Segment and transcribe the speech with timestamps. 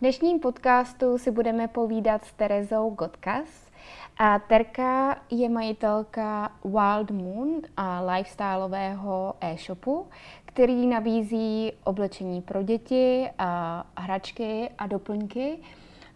[0.00, 3.70] dnešním podcastu si budeme povídat s Terezou Gotkas.
[4.18, 10.06] A Terka je majitelka Wild Moon a lifestyleového e-shopu,
[10.44, 15.58] který nabízí oblečení pro děti, a hračky a doplňky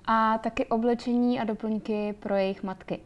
[0.06, 3.00] a taky oblečení a doplňky pro jejich matky.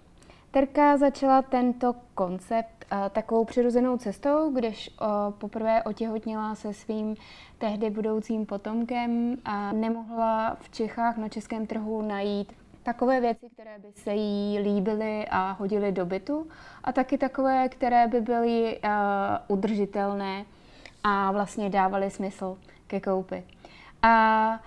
[0.51, 2.78] Terka začala tento koncept
[3.11, 5.07] takovou přirozenou cestou, když uh,
[5.39, 7.17] poprvé otěhotněla se svým
[7.59, 13.89] tehdy budoucím potomkem a nemohla v Čechách na českém trhu najít takové věci, které by
[13.95, 16.47] se jí líbily a hodily do bytu
[16.85, 18.91] a taky takové, které by byly uh,
[19.49, 20.45] udržitelné
[21.05, 23.45] a vlastně dávaly smysl ke koupi.
[24.03, 24.61] A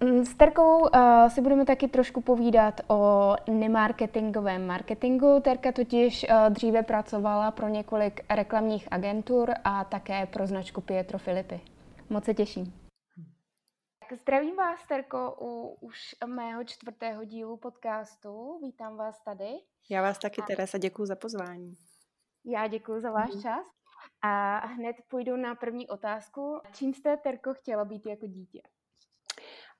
[0.00, 5.40] s Terkou uh, si budeme taky trošku povídat o nemarketingovém marketingu.
[5.40, 11.60] Terka totiž uh, dříve pracovala pro několik reklamních agentur a také pro značku Pietro Filippi.
[12.10, 12.88] Moc se těším.
[14.08, 18.58] Tak zdravím vás, Terko, u už mého čtvrtého dílu podcastu.
[18.62, 19.48] Vítám vás tady.
[19.90, 21.74] Já vás taky, Teresa, děkuji za pozvání.
[22.44, 23.42] Já děkuji za váš mm.
[23.42, 23.66] čas.
[24.22, 26.60] A hned půjdu na první otázku.
[26.72, 28.60] Čím jste, Terko, chtěla být jako dítě?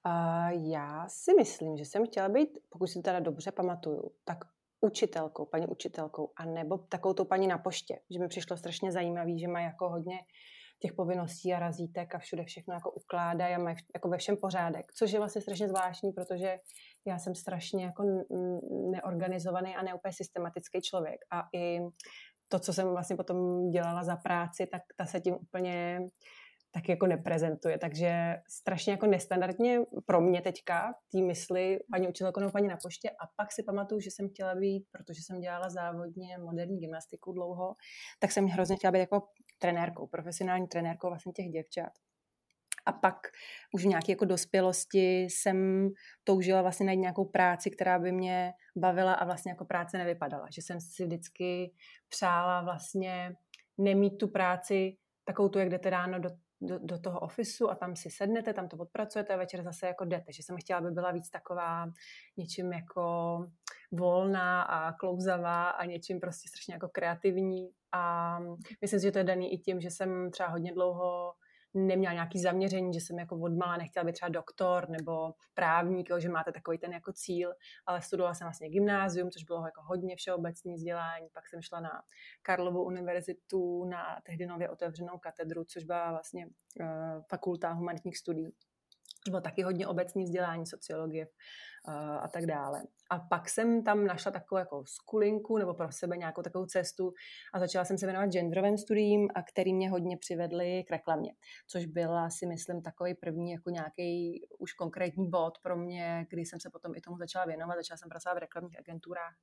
[0.09, 4.39] Uh, já si myslím, že jsem chtěla být, pokud si teda dobře pamatuju, tak
[4.81, 9.41] učitelkou, paní učitelkou, a nebo takovou tou paní na poště, že mi přišlo strašně zajímavý,
[9.41, 10.19] že má jako hodně
[10.81, 14.93] těch povinností a razítek a všude všechno jako ukládají a mají jako ve všem pořádek,
[14.93, 16.59] což je vlastně strašně zvláštní, protože
[17.07, 18.05] já jsem strašně jako
[18.91, 21.81] neorganizovaný a neúplně systematický člověk a i
[22.49, 26.01] to, co jsem vlastně potom dělala za práci, tak ta se tím úplně
[26.71, 27.79] tak jako neprezentuje.
[27.79, 33.11] Takže strašně jako nestandardně pro mě teďka tý mysli paní učitelko nebo paní na poště
[33.11, 37.75] a pak si pamatuju, že jsem chtěla být, protože jsem dělala závodně moderní gymnastiku dlouho,
[38.19, 41.93] tak jsem hrozně chtěla být jako trenérkou, profesionální trenérkou vlastně těch děvčat.
[42.87, 43.17] A pak
[43.75, 45.89] už v nějaké jako dospělosti jsem
[46.25, 50.47] toužila vlastně najít nějakou práci, která by mě bavila a vlastně jako práce nevypadala.
[50.51, 51.73] Že jsem si vždycky
[52.09, 53.33] přála vlastně
[53.79, 54.97] nemít tu práci
[55.29, 56.31] takovou tu, jak jdete ráno do
[56.61, 60.05] do, do toho ofisu a tam si sednete, tam to odpracujete a večer zase jako
[60.05, 60.33] jdete.
[60.33, 61.87] Že jsem chtěla, aby byla víc taková
[62.37, 63.39] něčím jako
[63.93, 67.71] volná a klouzavá a něčím prostě strašně jako kreativní.
[67.93, 68.39] A
[68.81, 71.33] myslím si, že to je daný i tím, že jsem třeba hodně dlouho
[71.75, 76.29] neměla nějaký zaměření, že jsem jako odmala nechtěla být třeba doktor nebo právník, jo, že
[76.29, 77.53] máte takový ten jako cíl,
[77.87, 81.91] ale studovala jsem vlastně gymnázium, což bylo jako hodně všeobecné vzdělání, pak jsem šla na
[82.43, 88.53] Karlovu univerzitu na tehdy nově otevřenou katedru, což byla vlastně uh, fakulta humanitních studií
[89.31, 91.27] bylo taky hodně obecní vzdělání, sociologie
[91.89, 92.83] uh, a tak dále.
[93.11, 97.13] A pak jsem tam našla takovou jako skulinku nebo pro sebe nějakou takovou cestu
[97.53, 101.33] a začala jsem se věnovat genderovým studiím, a který mě hodně přivedly k reklamě,
[101.67, 106.61] což byla si myslím takový první jako nějaký už konkrétní bod pro mě, kdy jsem
[106.61, 109.35] se potom i tomu začala věnovat, začala jsem pracovat v reklamních agenturách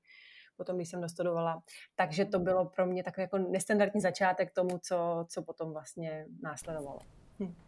[0.58, 1.64] potom, když jsem dostudovala.
[1.96, 7.00] Takže to bylo pro mě takový jako nestandardní začátek tomu, co, co potom vlastně následovalo.
[7.40, 7.65] Hm.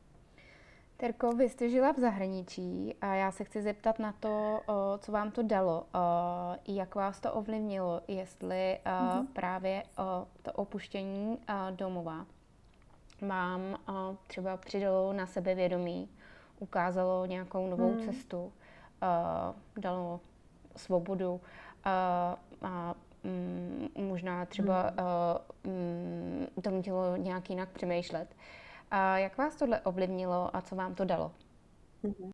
[0.97, 4.62] Terko, vy jste žila v zahraničí a já se chci zeptat na to,
[4.97, 5.85] co vám to dalo,
[6.68, 9.28] jak vás to ovlivnilo, jestli mm-hmm.
[9.34, 9.84] právě
[10.41, 11.38] to opuštění
[11.72, 12.25] domova
[13.22, 13.78] vám
[14.28, 16.09] třeba přidalo na sebevědomí,
[16.59, 18.00] ukázalo nějakou novou mm.
[18.00, 18.53] cestu,
[19.78, 20.19] dalo
[20.75, 21.41] svobodu
[22.62, 24.94] a mm, možná třeba
[25.64, 26.47] mm.
[26.58, 28.35] donutilo nějak jinak přemýšlet.
[28.92, 31.31] A jak vás tohle ovlivnilo a co vám to dalo?
[32.03, 32.31] Mhm.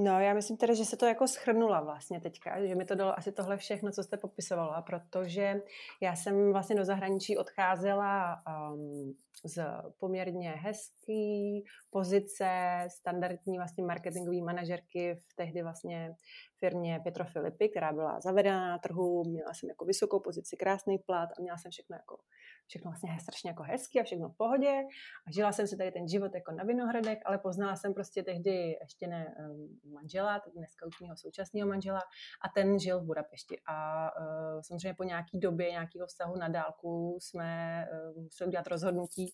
[0.00, 3.18] No, já myslím teda, že se to jako schrnula vlastně teďka, že mi to dalo
[3.18, 5.62] asi tohle všechno, co jste popisovala, protože
[6.02, 9.64] já jsem vlastně do zahraničí odcházela um, z
[9.98, 12.48] poměrně hezký pozice,
[12.88, 16.14] standardní vlastně marketingové manažerky v tehdy vlastně
[16.58, 21.28] firmě Petro Filipy, která byla zavedena na trhu, měla jsem jako vysokou pozici, krásný plat
[21.38, 22.18] a měla jsem všechno jako
[22.68, 24.82] všechno vlastně strašně jako hezky a všechno v pohodě.
[25.26, 28.76] A žila jsem si tady ten život jako na Vinohradech, ale poznala jsem prostě tehdy
[28.80, 32.00] ještě ne um, manžela, dneska už mého současného manžela
[32.44, 33.60] a ten žil v Budapešti.
[33.66, 39.32] A uh, samozřejmě po nějaký době nějakého vztahu na dálku jsme uh, museli udělat rozhodnutí,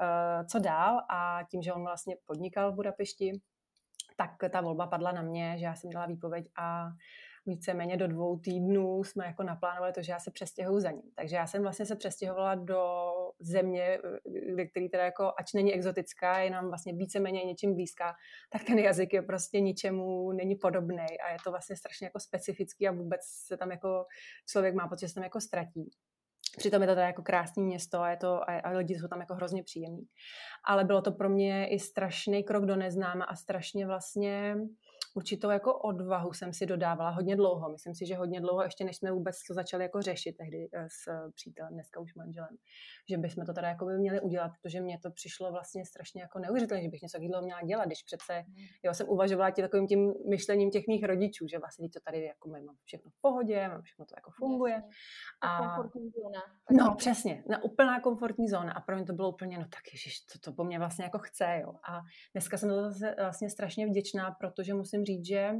[0.00, 1.00] uh, co dál.
[1.10, 3.40] A tím, že on vlastně podnikal v Budapešti,
[4.16, 6.88] tak ta volba padla na mě, že já jsem dala výpověď a
[7.46, 11.10] víceméně do dvou týdnů jsme jako naplánovali to, že já se přestěhuju za ním.
[11.14, 12.80] Takže já jsem vlastně se přestěhovala do
[13.40, 13.98] země,
[14.52, 18.14] kde, který teda jako, ač není exotická, je nám vlastně víceméně něčím blízká,
[18.50, 22.88] tak ten jazyk je prostě ničemu není podobný a je to vlastně strašně jako specifický
[22.88, 24.04] a vůbec se tam jako
[24.48, 25.90] člověk má pocit, že se tam jako ztratí.
[26.56, 29.20] Přitom je to teda jako krásné město a, je to, a, a lidi jsou tam
[29.20, 30.06] jako hrozně příjemní.
[30.64, 34.56] Ale bylo to pro mě i strašný krok do neznáma a strašně vlastně
[35.16, 37.72] určitou jako odvahu jsem si dodávala hodně dlouho.
[37.72, 40.86] Myslím si, že hodně dlouho, ještě než jsme vůbec to začali jako řešit tehdy eh,
[40.88, 42.56] s přítelem, dneska už manželem,
[43.08, 46.38] že bychom to teda jako by měli udělat, protože mně to přišlo vlastně strašně jako
[46.38, 48.54] neuvěřitelné, že bych něco takového měla dělat, když přece, hmm.
[48.82, 52.48] jo, jsem uvažovala tím takovým tím myšlením těch mých rodičů, že vlastně to tady jako
[52.48, 54.74] mám všechno v pohodě, mám všechno to jako funguje.
[54.74, 54.90] Jasně.
[55.40, 56.42] A, komfortní zóna.
[56.70, 60.20] No, přesně, na úplná komfortní zóna a pro mě to bylo úplně, no tak ježiš,
[60.20, 61.72] to, to po mně vlastně jako chce, jo.
[61.90, 62.00] A
[62.32, 65.54] dneska jsem to zase vlastně strašně vděčná, protože musím říct, že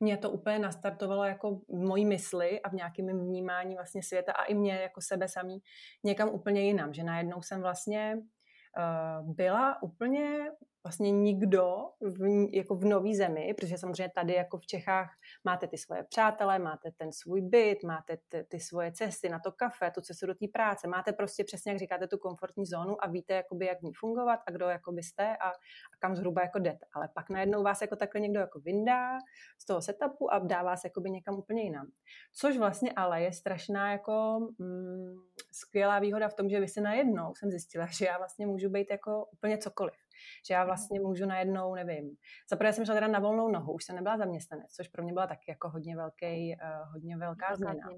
[0.00, 4.44] mě to úplně nastartovalo jako v mojí mysli a v nějakém vnímání vlastně světa a
[4.44, 5.62] i mě jako sebe samý
[6.04, 10.50] někam úplně jinam, že najednou jsem vlastně uh, byla úplně
[10.84, 15.10] vlastně nikdo v, jako v nový zemi, protože samozřejmě tady jako v Čechách
[15.44, 19.52] máte ty svoje přátelé, máte ten svůj byt, máte ty, ty svoje cesty na to
[19.52, 23.08] kafe, tu cestu do té práce, máte prostě přesně, jak říkáte, tu komfortní zónu a
[23.08, 26.86] víte, jakoby, jak ní fungovat a kdo jakoby jste a, a kam zhruba jako jdete.
[26.94, 29.18] Ale pak najednou vás jako takhle někdo jako vyndá
[29.58, 31.86] z toho setupu a dá vás jakoby někam úplně jinam.
[32.32, 35.14] Což vlastně ale je strašná jako mm,
[35.52, 38.90] skvělá výhoda v tom, že vy si najednou jsem zjistila, že já vlastně můžu být
[38.90, 40.03] jako úplně cokoliv
[40.48, 40.66] že já mhm.
[40.66, 42.16] vlastně můžu najednou, nevím.
[42.50, 45.26] Zaprvé jsem šla teda na volnou nohu, už jsem nebyla zaměstnanec, což pro mě byla
[45.26, 47.88] taky jako hodně, velký, uh, hodně velká změna.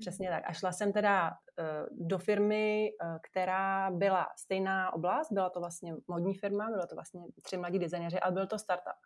[0.00, 0.42] Přesně tak.
[0.46, 5.94] A šla jsem teda uh, do firmy, uh, která byla stejná oblast, byla to vlastně
[6.08, 9.00] modní firma, bylo to vlastně tři mladí designéři, ale byl to startup.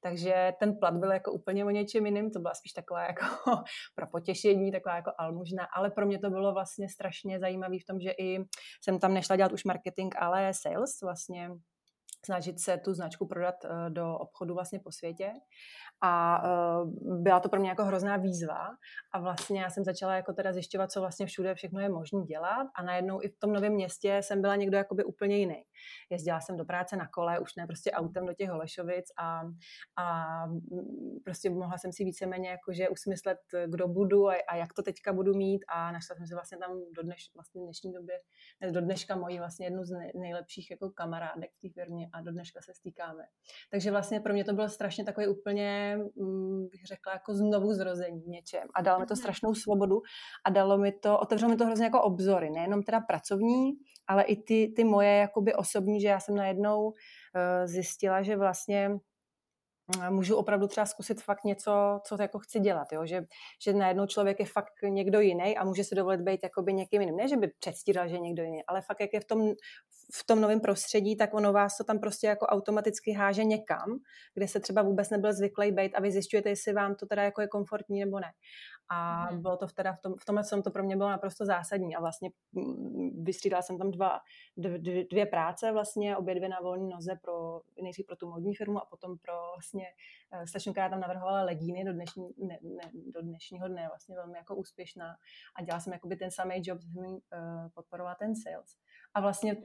[0.00, 3.24] Takže ten plat byl jako úplně o něčem jiným, to byla spíš taková jako
[3.94, 8.00] pro potěšení, taková jako almužna, ale pro mě to bylo vlastně strašně zajímavé v tom,
[8.00, 8.38] že i
[8.80, 11.50] jsem tam nešla dělat už marketing, ale sales vlastně
[12.24, 15.32] snažit se tu značku prodat eh, do obchodu vlastně po světě.
[16.04, 16.42] A
[16.82, 16.90] uh,
[17.22, 18.68] byla to pro mě jako hrozná výzva.
[19.12, 22.66] A vlastně já jsem začala jako teda zjišťovat, co vlastně všude všechno je možné dělat.
[22.74, 25.62] A najednou i v tom novém městě jsem byla někdo jakoby úplně jiný.
[26.10, 29.04] Jezdila jsem do práce na kole, už ne prostě autem do těch Holešovic.
[29.18, 29.42] A,
[29.96, 30.44] a
[31.24, 35.34] prostě mohla jsem si víceméně jakože usmyslet, kdo budu a, a jak to teďka budu
[35.34, 35.64] mít.
[35.68, 38.20] A našla jsem si vlastně tam do dneš, vlastně dnešní době,
[38.70, 42.60] do dneška mojí vlastně jednu z nejlepších jako kamarádek v té firmě a do dneška
[42.62, 43.24] se stýkáme.
[43.70, 48.22] Takže vlastně pro mě to bylo strašně takový úplně Mm, bych řekla, jako znovu zrození
[48.26, 48.62] něčem.
[48.74, 49.18] A dalo mi to mhm.
[49.18, 50.02] strašnou svobodu
[50.44, 53.72] a dalo mi to, otevřelo mi to hrozně jako obzory, nejenom teda pracovní,
[54.08, 56.92] ale i ty, ty moje jakoby osobní, že já jsem najednou uh,
[57.64, 58.90] zjistila, že vlastně
[60.10, 63.06] můžu opravdu třeba zkusit fakt něco, co jako chci dělat, jo?
[63.06, 63.24] Že,
[63.62, 67.16] že najednou člověk je fakt někdo jiný a může si dovolit být jakoby někým jiným.
[67.16, 69.52] Ne, že by předstíral, že je někdo jiný, ale fakt jak je v tom,
[70.14, 73.98] v tom novém prostředí, tak ono vás to tam prostě jako automaticky háže někam,
[74.34, 77.40] kde se třeba vůbec nebyl zvyklý být a vy zjišťujete, jestli vám to teda jako
[77.40, 78.32] je komfortní nebo ne.
[78.88, 79.42] A hmm.
[79.42, 81.96] bylo to v, teda v, tom, v tomhle tom to pro mě bylo naprosto zásadní
[81.96, 84.20] a vlastně mm, vystřídala jsem tam dva,
[84.56, 88.82] dvě, dvě práce vlastně, obě dvě na volné noze pro, nejdřív pro tu modní firmu
[88.82, 89.86] a potom pro vlastně
[90.32, 94.38] uh, slečnu, která tam navrhovala legíny do, dnešní, ne, ne, do dnešního dne, vlastně velmi
[94.38, 95.16] jako úspěšná
[95.56, 97.18] a dělala jsem jakoby ten samý job, uh,
[97.74, 98.76] podporovat ten sales.
[99.14, 99.56] A vlastně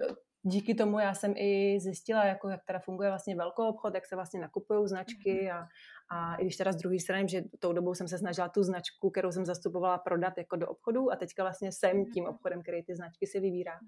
[0.47, 4.15] díky tomu já jsem i zjistila, jako, jak teda funguje vlastně velký obchod, jak se
[4.15, 5.57] vlastně nakupují značky mhm.
[5.57, 5.67] a,
[6.11, 9.09] a i když teda z druhé strany, že tou dobou jsem se snažila tu značku,
[9.09, 12.33] kterou jsem zastupovala, prodat jako do obchodu a teďka vlastně jsem tím mhm.
[12.33, 13.79] obchodem, který ty značky si vybírá.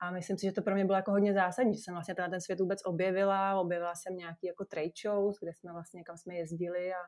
[0.00, 2.30] A myslím si, že to pro mě bylo jako hodně zásadní, že jsem vlastně ten,
[2.30, 6.34] ten svět vůbec objevila, objevila jsem nějaký jako trade shows, kde jsme vlastně, kam jsme
[6.34, 7.02] jezdili a,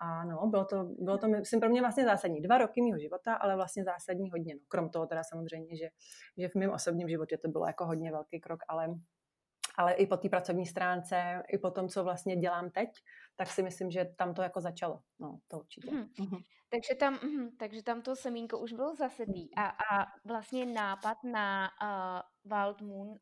[0.00, 2.40] a no, bylo to, bylo to myslím, pro mě vlastně zásadní.
[2.42, 4.54] Dva roky mého života, ale vlastně zásadní hodně.
[4.54, 4.60] No.
[4.68, 5.88] Krom toho teda samozřejmě, že,
[6.38, 8.88] že v mém osobním životě to bylo jako hodně velký krok, ale
[9.78, 12.88] ale i po té pracovní stránce, i po tom, co vlastně dělám teď,
[13.36, 15.00] tak si myslím, že tam to jako začalo.
[15.18, 15.90] No, to určitě.
[15.90, 16.02] Hmm.
[16.02, 16.42] Mm-hmm.
[16.70, 21.70] Takže, tam, mm, takže tam to semínko už bylo zasedý a, a vlastně nápad na
[21.82, 23.16] uh, Wild Moon uh,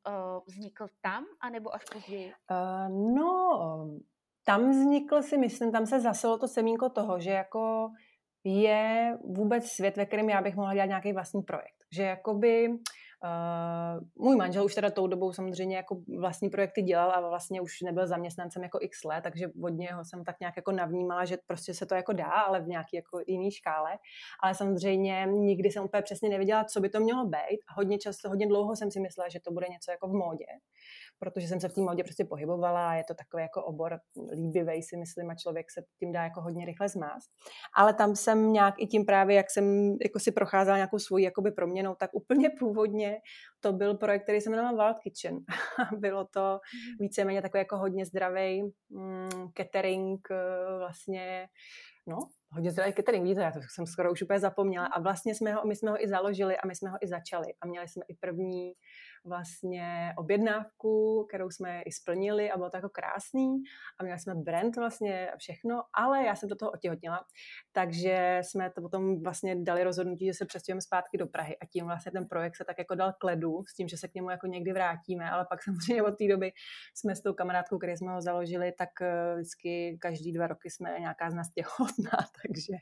[0.47, 2.33] vznikl tam, anebo až později?
[2.51, 3.99] Uh, no,
[4.47, 7.89] tam vznikl si myslím, tam se zasilo to semínko toho, že jako
[8.45, 11.77] je vůbec svět, ve kterém já bych mohla dělat nějaký vlastní projekt.
[11.93, 12.69] Že jakoby
[13.25, 17.81] Uh, můj manžel už teda tou dobou samozřejmě jako vlastní projekty dělal a vlastně už
[17.81, 21.75] nebyl zaměstnancem jako x let, takže od něho jsem tak nějak jako navnímala, že prostě
[21.75, 23.91] se to jako dá, ale v nějaký jako jiný škále.
[24.43, 27.61] Ale samozřejmě nikdy jsem úplně přesně nevěděla, co by to mělo být.
[27.77, 30.47] Hodně často, hodně dlouho jsem si myslela, že to bude něco jako v módě
[31.19, 33.99] protože jsem se v té modě prostě pohybovala a je to takový jako obor
[34.33, 37.31] líbivý si myslím a člověk se tím dá jako hodně rychle zmást.
[37.77, 41.51] Ale tam jsem nějak i tím právě, jak jsem jako si procházela nějakou svoji jakoby
[41.51, 43.19] proměnou, tak úplně původně
[43.61, 45.39] to byl projekt, který se jmenoval Wild Kitchen.
[45.99, 46.97] Bylo to mhm.
[47.01, 51.49] víceméně takový jako hodně zdravý mm, catering eh, vlastně
[52.07, 52.19] no,
[52.51, 54.87] hodně zdravý catering, víte, já to jsem skoro už úplně zapomněla.
[54.87, 57.47] A vlastně jsme ho, my jsme ho i založili a my jsme ho i začali.
[57.61, 58.73] A měli jsme i první
[59.27, 63.63] vlastně objednávku, kterou jsme i splnili a bylo to jako krásný
[64.01, 67.25] a měli jsme brand vlastně všechno, ale já jsem do toho otěhotněla,
[67.73, 71.85] takže jsme to potom vlastně dali rozhodnutí, že se přestěhujeme zpátky do Prahy a tím
[71.85, 74.31] vlastně ten projekt se tak jako dal k ledu s tím, že se k němu
[74.31, 76.53] jako někdy vrátíme, ale pak samozřejmě od té doby
[76.95, 80.97] jsme s tou kamarádkou, který jsme ho založili, tak eh, vždycky každý dva roky jsme
[81.01, 82.11] nějaká z nás těhotná,
[82.47, 82.73] takže,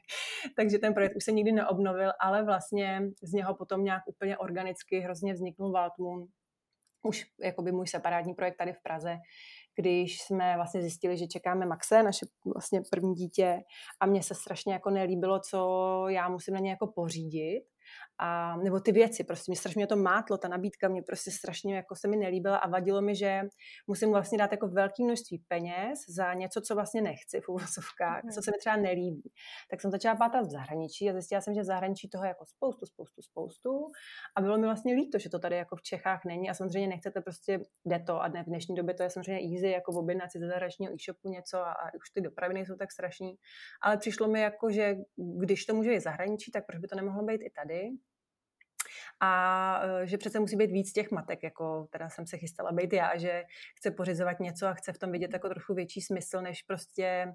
[0.57, 5.01] takže ten projekt už se nikdy neobnovil, ale vlastně z něho potom nějak úplně organicky
[5.01, 6.27] hrozně vzniknul Waldmoon,
[7.05, 9.19] už jakoby můj separátní projekt tady v Praze,
[9.77, 13.61] když jsme vlastně zjistili, že čekáme Maxe, naše vlastně první dítě
[14.01, 15.59] a mně se strašně jako nelíbilo, co
[16.09, 17.65] já musím na ně jako pořídit
[18.19, 21.77] a, nebo ty věci, prostě mě strašně mě to mátlo, ta nabídka mě prostě strašně
[21.77, 23.43] jako se mi nelíbila a vadilo mi, že
[23.87, 28.31] musím vlastně dát jako velké množství peněz za něco, co vlastně nechci v úvozovkách, mm.
[28.31, 29.31] co se mi třeba nelíbí.
[29.71, 32.45] Tak jsem začala pátrat v zahraničí a zjistila jsem, že v zahraničí toho je jako
[32.47, 33.91] spoustu, spoustu, spoustu
[34.37, 37.21] a bylo mi vlastně líto, že to tady jako v Čechách není a samozřejmě nechcete
[37.21, 40.39] prostě, jde to a v dnešní době to je samozřejmě easy, jako v objednat si
[40.39, 43.35] ze zahraničního e-shopu něco a, a už ty dopravy nejsou tak strašní,
[43.83, 47.23] ale přišlo mi jako, že když to může být zahraničí, tak proč by to nemohlo
[47.23, 47.91] být i tady?
[49.21, 52.93] A e, že přece musí být víc těch matek, jako teda jsem se chystala být
[52.93, 53.45] já, že
[53.77, 57.35] chce pořizovat něco a chce v tom vidět jako trochu větší smysl, než prostě e,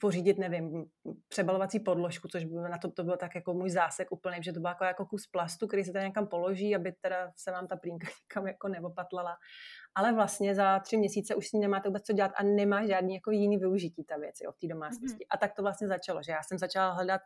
[0.00, 0.84] pořídit, nevím,
[1.28, 4.70] přebalovací podložku, což na to, to byl tak jako můj zásek úplný, že to byl
[4.70, 8.06] jako, jako kus plastu, který se tady někam položí, aby teda se vám ta plínka
[8.30, 9.36] někam jako neopatlala.
[9.98, 13.14] Ale vlastně za tři měsíce už s ní nemáte vůbec co dělat a nemá žádný
[13.14, 15.24] jako jiný využití ta věc jo, v té domácnosti.
[15.24, 15.30] Mm-hmm.
[15.30, 17.20] A tak to vlastně začalo, že já jsem začala hledat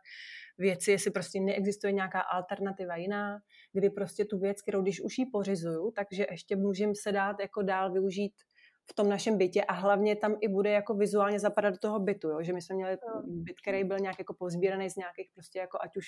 [0.57, 3.39] věci, jestli prostě neexistuje nějaká alternativa jiná,
[3.73, 7.61] kdy prostě tu věc, kterou když už ji pořizuju, takže ještě můžem se dát jako
[7.61, 8.33] dál využít
[8.89, 12.29] v tom našem bytě a hlavně tam i bude jako vizuálně zapadat do toho bytu,
[12.29, 12.43] jo?
[12.43, 15.97] že my jsme měli byt, který byl nějak jako pozbíraný z nějakých prostě jako ať
[15.97, 16.05] už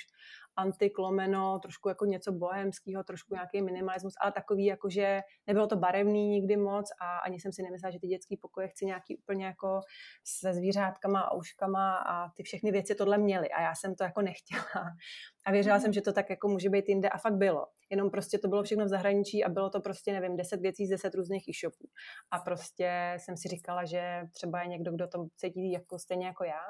[0.55, 6.27] antiklomeno, trošku jako něco bohemského, trošku nějaký minimalismus, ale takový jako, že nebylo to barevný
[6.27, 9.81] nikdy moc a ani jsem si nemyslela, že ty dětské pokoje chci nějaký úplně jako
[10.23, 14.21] se zvířátkama a uškama a ty všechny věci tohle měly a já jsem to jako
[14.21, 14.63] nechtěla.
[15.45, 17.65] A věřila jsem, že to tak jako může být jinde a fakt bylo.
[17.93, 20.89] Jenom prostě to bylo všechno v zahraničí a bylo to prostě, nevím, deset věcí z
[20.89, 21.89] deset různých e-shopů.
[22.31, 26.43] A prostě jsem si říkala, že třeba je někdo, kdo to cítí jako stejně jako
[26.43, 26.63] já.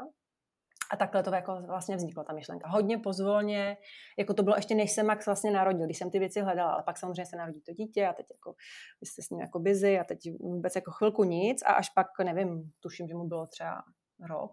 [0.92, 2.68] A takhle to jako vlastně vznikla ta myšlenka.
[2.70, 3.78] Hodně pozvolně,
[4.20, 6.84] jako to bylo ještě než se Max vlastně narodil, když jsem ty věci hledala, ale
[6.84, 8.56] pak samozřejmě se narodí to dítě a teď jako
[9.02, 12.08] vy jste s ním jako busy a teď vůbec jako chvilku nic a až pak,
[12.24, 13.84] nevím, tuším, že mu bylo třeba
[14.30, 14.52] rok,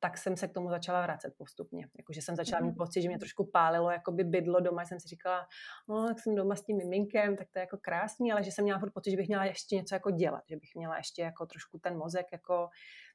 [0.00, 1.88] tak jsem se k tomu začala vracet postupně.
[1.98, 2.76] Jakože jsem začala mít mhm.
[2.76, 4.84] pocit, že mě trošku pálilo jako by bydlo doma.
[4.84, 5.46] Jsem si říkala,
[5.88, 8.64] no tak jsem doma s tím miminkem, tak to je jako krásný, ale že jsem
[8.64, 11.46] měla furt pocit, že bych měla ještě něco jako dělat, že bych měla ještě jako
[11.46, 12.68] trošku ten mozek jako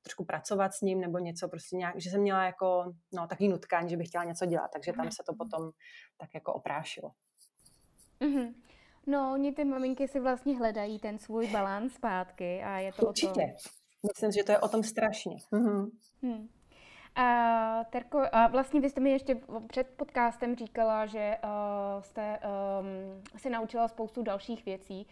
[0.03, 3.89] trošku pracovat s ním nebo něco prostě nějak, že jsem měla jako no takový nutkání,
[3.89, 5.71] že bych chtěla něco dělat, takže tam se to potom
[6.17, 7.11] tak jako oprášilo.
[8.21, 8.53] Mm-hmm.
[9.07, 13.29] No, oni ty maminky si vlastně hledají ten svůj balans zpátky a je to Určitě.
[13.29, 13.45] o tom...
[14.07, 15.35] Myslím, že to je o tom strašně.
[15.51, 15.89] Mm-hmm.
[16.21, 16.49] Hmm.
[17.15, 19.37] A Terko, a vlastně vy jste mi ještě
[19.67, 25.07] před podcastem říkala, že uh, jste um, si naučila spoustu dalších věcí.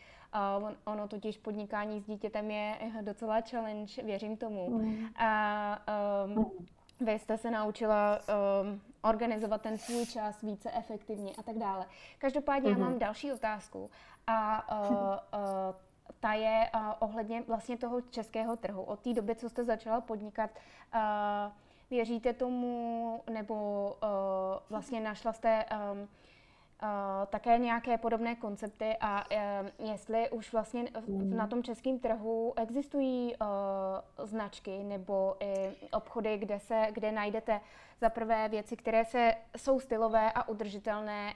[0.60, 4.70] Uh, on, ono totiž podnikání s dítětem je docela challenge, věřím tomu.
[4.70, 5.06] Mm.
[5.16, 5.80] A
[6.26, 6.52] um,
[7.00, 11.86] vy jste se naučila um, organizovat ten svůj čas více efektivně a tak dále.
[12.18, 12.80] Každopádně mm-hmm.
[12.80, 13.90] já mám další otázku
[14.28, 15.76] a uh, uh,
[16.20, 18.84] ta je uh, ohledně vlastně toho českého trhu.
[18.84, 20.50] Od té doby, co jste začala podnikat,
[20.96, 21.52] uh,
[21.90, 24.10] Věříte tomu, nebo uh,
[24.70, 26.08] vlastně našla jste um,
[26.84, 31.38] Uh, také nějaké podobné koncepty a uh, jestli už vlastně mm.
[31.38, 37.62] na tom českém trhu existují uh, značky nebo i obchody, kde se, kde najdete
[38.02, 41.34] za prvé věci, které se, jsou stylové a udržitelné,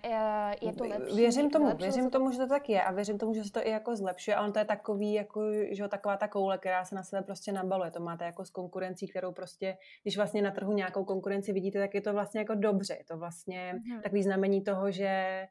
[0.61, 1.15] je to lepší.
[1.15, 3.69] Věřím tomu, věřím tomu, že to tak je a věřím tomu, že se to i
[3.69, 5.41] jako zlepšuje a on to je takový, jako,
[5.71, 7.91] že taková ta koule, která se na sebe prostě nabaluje.
[7.91, 11.93] To máte jako s konkurencí, kterou prostě, když vlastně na trhu nějakou konkurenci vidíte, tak
[11.93, 12.95] je to vlastně jako dobře.
[12.99, 14.01] Je to vlastně hmm.
[14.01, 15.43] takový znamení toho, že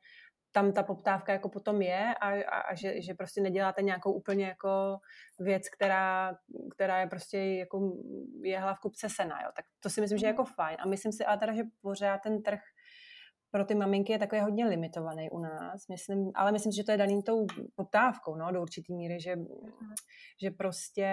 [0.52, 4.46] tam ta poptávka jako potom je a, a, a že, že prostě neděláte nějakou úplně
[4.46, 4.98] jako
[5.38, 6.36] věc, která,
[6.74, 7.92] která je prostě jako
[8.42, 9.50] je hlavku sena, jo.
[9.56, 10.76] Tak to si myslím, že je jako fajn.
[10.80, 12.60] A myslím si ale teda, že pořád ten trh
[13.52, 16.98] pro ty maminky je takový hodně limitovaný u nás, myslím, ale myslím, že to je
[16.98, 19.36] daný tou poptávkou, no, do určitý míry, že,
[20.42, 21.08] že prostě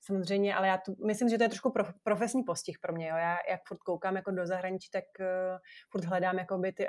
[0.00, 3.16] samozřejmě, ale já tu, myslím, že to je trošku pro, profesní postih pro mě, jo.
[3.16, 5.58] já jak furt koukám jako do zahraničí, tak uh,
[5.90, 6.86] furt hledám, jako by ty,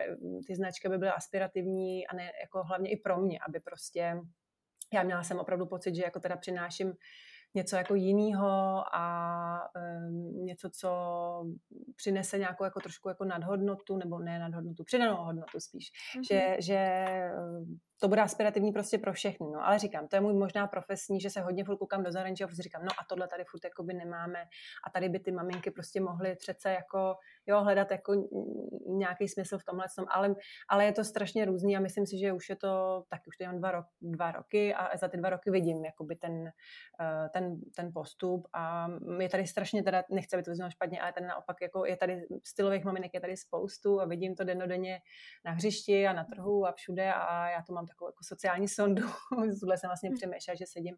[0.48, 4.20] ty značky by byly aspirativní a ne, jako hlavně i pro mě, aby prostě
[4.94, 6.94] já měla jsem opravdu pocit, že jako teda přináším
[7.54, 10.90] něco jako jiného a um, něco, co
[11.96, 15.92] přinese nějakou jako trošku jako nadhodnotu, nebo ne nadhodnotu, přidanou hodnotu spíš.
[16.18, 16.22] Mm-hmm.
[16.32, 17.06] Že, že
[18.02, 21.30] to bude aspirativní prostě pro všechny, no, ale říkám, to je můj možná profesní, že
[21.30, 23.94] se hodně furt koukám do zahraničí a prostě říkám, no a tohle tady furt jakoby
[23.94, 24.40] nemáme.
[24.88, 27.16] A tady by ty maminky prostě mohly přece jako,
[27.48, 28.14] jo, hledat jako
[28.88, 30.36] nějaký smysl v tomhle, ale,
[30.70, 33.44] ale je to strašně různý a myslím si, že už je to, tak už to
[33.44, 36.48] mám dva, rok, dva roky a za ty dva roky vidím jakoby ten,
[37.02, 38.48] eh, ten, ten postup.
[38.54, 38.88] A
[39.20, 42.22] je tady strašně teda, nechci, aby to vyznělo špatně, ale tady naopak jako je tady
[42.44, 45.00] stylových maminek je tady spoustu a vidím to denodenně
[45.46, 49.04] na hřišti a na trhu a všude a já to mám takovou jako sociální sondu.
[49.60, 50.14] Tohle jsem vlastně hm.
[50.14, 50.96] přemýšlela, že sedím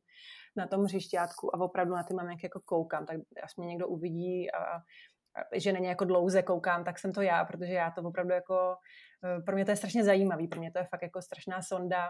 [0.55, 4.51] na tom hřišťátku a opravdu na ty maminky jako koukám, tak až mě někdo uvidí
[4.51, 4.79] a,
[5.55, 8.75] že na ně jako dlouze koukám, tak jsem to já, protože já to opravdu jako,
[9.23, 12.09] eh, pro mě to je strašně zajímavý, pro mě to je fakt jako strašná sonda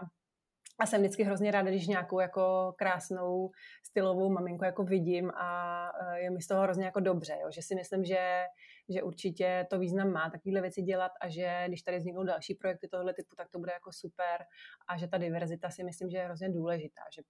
[0.78, 3.50] a jsem vždycky hrozně ráda, když nějakou jako krásnou
[3.86, 7.50] stylovou maminku jako vidím a eh, je mi z toho hrozně jako dobře, jo?
[7.50, 8.44] že si myslím, že
[8.88, 12.88] že určitě to význam má takovéhle věci dělat a že když tady vzniknou další projekty
[12.88, 14.44] tohle typu, tak to bude jako super
[14.88, 17.22] a že ta diverzita si myslím, že je hrozně důležitá, že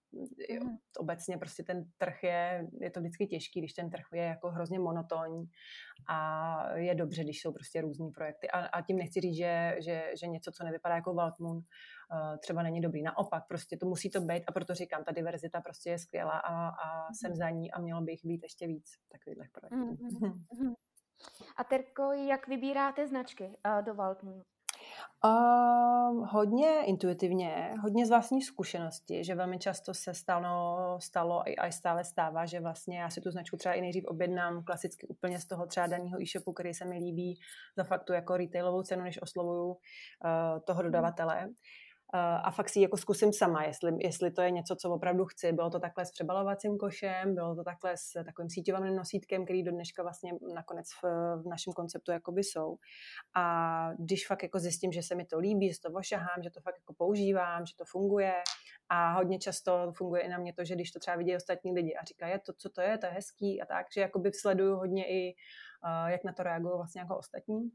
[0.55, 0.77] jo, mhm.
[0.99, 4.79] obecně prostě ten trh je, je to vždycky těžký, když ten trh je jako hrozně
[4.79, 5.45] monotónní
[6.09, 10.03] a je dobře, když jsou prostě různý projekty a, a tím nechci říct, že, že,
[10.21, 11.61] že něco, co nevypadá jako Waldmoon,
[12.39, 13.03] třeba není dobrý.
[13.03, 16.69] Naopak, prostě to musí to být a proto říkám, ta diverzita prostě je skvělá a,
[16.69, 17.39] a jsem mhm.
[17.39, 20.05] za ní a mělo by jich být ještě víc takových projektů.
[20.05, 20.75] Mm-hmm.
[21.57, 24.43] A Terko, jak vybíráte značky uh, do Waldmunu?
[25.25, 32.05] Uh, hodně intuitivně, hodně z vlastní zkušenosti, že velmi často se stalo, stalo a stále
[32.05, 35.67] stává, že vlastně já si tu značku třeba i nejdřív objednám klasicky úplně z toho
[35.67, 37.39] třeba daného e-shopu, který se mi líbí,
[37.77, 39.77] za faktu jako retailovou cenu, než oslovuju uh,
[40.65, 41.49] toho dodavatele
[42.19, 45.53] a fakt si jako zkusím sama, jestli, jestli to je něco, co opravdu chci.
[45.53, 49.71] Bylo to takhle s přebalovacím košem, bylo to takhle s takovým síťovým nosítkem, který do
[49.71, 51.05] dneška vlastně nakonec v,
[51.43, 52.77] v našem konceptu jakoby jsou.
[53.37, 56.61] A když fakt jako zjistím, že se mi to líbí, že to ošahám, že to
[56.61, 58.35] fakt jako používám, že to funguje
[58.89, 61.95] a hodně často funguje i na mě to, že když to třeba vidí ostatní lidi
[61.95, 65.09] a říkají, to, co to je, to je hezký a tak, že jakoby sleduju hodně
[65.09, 65.35] i,
[65.85, 67.71] uh, jak na to reagují vlastně jako ostatní.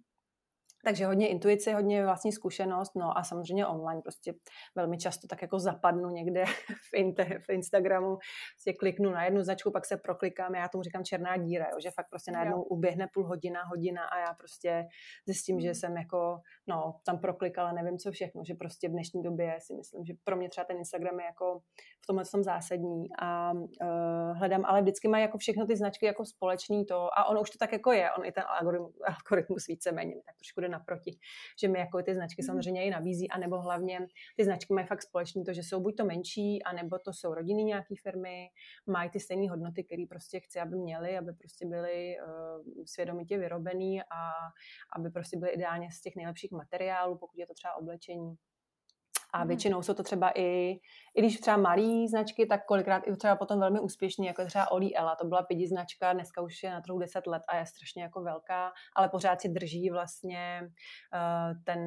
[0.86, 4.34] Takže hodně intuice, hodně vlastní zkušenost, no a samozřejmě online prostě
[4.76, 6.46] velmi často tak jako zapadnu někde
[6.90, 8.18] v, inter, v Instagramu,
[8.58, 11.92] si kliknu na jednu značku, pak se proklikám, já tomu říkám černá díra, jo, že
[11.92, 14.86] fakt prostě najednou uběhne půl hodina, hodina a já prostě
[15.26, 15.76] zjistím, že hmm.
[15.76, 20.06] jsem jako, no, tam proklikala nevím co všechno, že prostě v dnešní době si myslím,
[20.06, 21.60] že pro mě třeba ten Instagram je jako
[22.04, 26.26] v tomhle tom zásadní a uh, hledám, ale vždycky mají jako všechno ty značky jako
[26.26, 30.16] společný to a ono už to tak jako je, on i ten algoritmus, algoritmus víceméně
[30.16, 31.20] tak trošku naproti,
[31.62, 32.46] že mi jako ty značky mhm.
[32.46, 34.00] samozřejmě i nabízí, anebo hlavně
[34.38, 37.64] ty značky mají fakt společný to, že jsou buď to menší, anebo to jsou rodinný
[37.64, 38.48] nějaký firmy,
[38.88, 44.02] mají ty stejné hodnoty, které prostě chci, aby měly, aby prostě byly uh, svědomitě vyrobený
[44.02, 44.32] a
[44.96, 48.36] aby prostě byly ideálně z těch nejlepších materiálů, pokud je to třeba oblečení.
[49.34, 49.48] A mhm.
[49.48, 50.80] většinou jsou to třeba i,
[51.16, 54.96] i když třeba malý značky, tak kolikrát i třeba potom velmi úspěšní, jako třeba Oli
[54.96, 58.04] Ela, to byla pidi značka, dneska už je na trhu 10 let a je strašně
[58.04, 60.62] jako velká, ale pořád si drží vlastně
[61.14, 61.80] uh, ten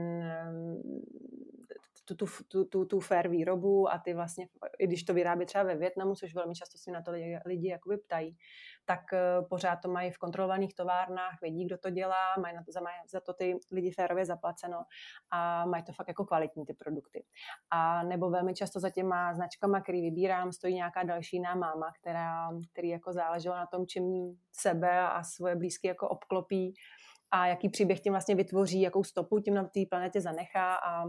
[2.05, 5.64] tu, tu, tu, tu, tu fair výrobu a ty vlastně, i když to vyrábí třeba
[5.64, 8.37] ve Větnamu, což velmi často si na to lidi, lidi jakoby ptají,
[8.85, 12.73] tak uh, pořád to mají v kontrolovaných továrnách, vědí, kdo to dělá, mají na to,
[12.73, 14.85] za, mají za to ty lidi férově zaplaceno
[15.31, 17.25] a mají to fakt jako kvalitní ty produkty.
[17.71, 22.49] A nebo velmi často za těma značkama, který vybírám, stojí nějaká další jiná máma, která,
[22.73, 26.75] který jako záleželo na tom, čím sebe a svoje blízky jako obklopí
[27.35, 31.05] a jaký příběh tím vlastně vytvoří, jakou stopu tím na té planetě zanechá a,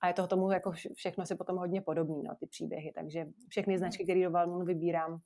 [0.00, 2.92] a je toho tomu jako všechno si potom hodně podobný, no, ty příběhy.
[2.94, 5.20] Takže všechny značky, které do Valmonu vybírám,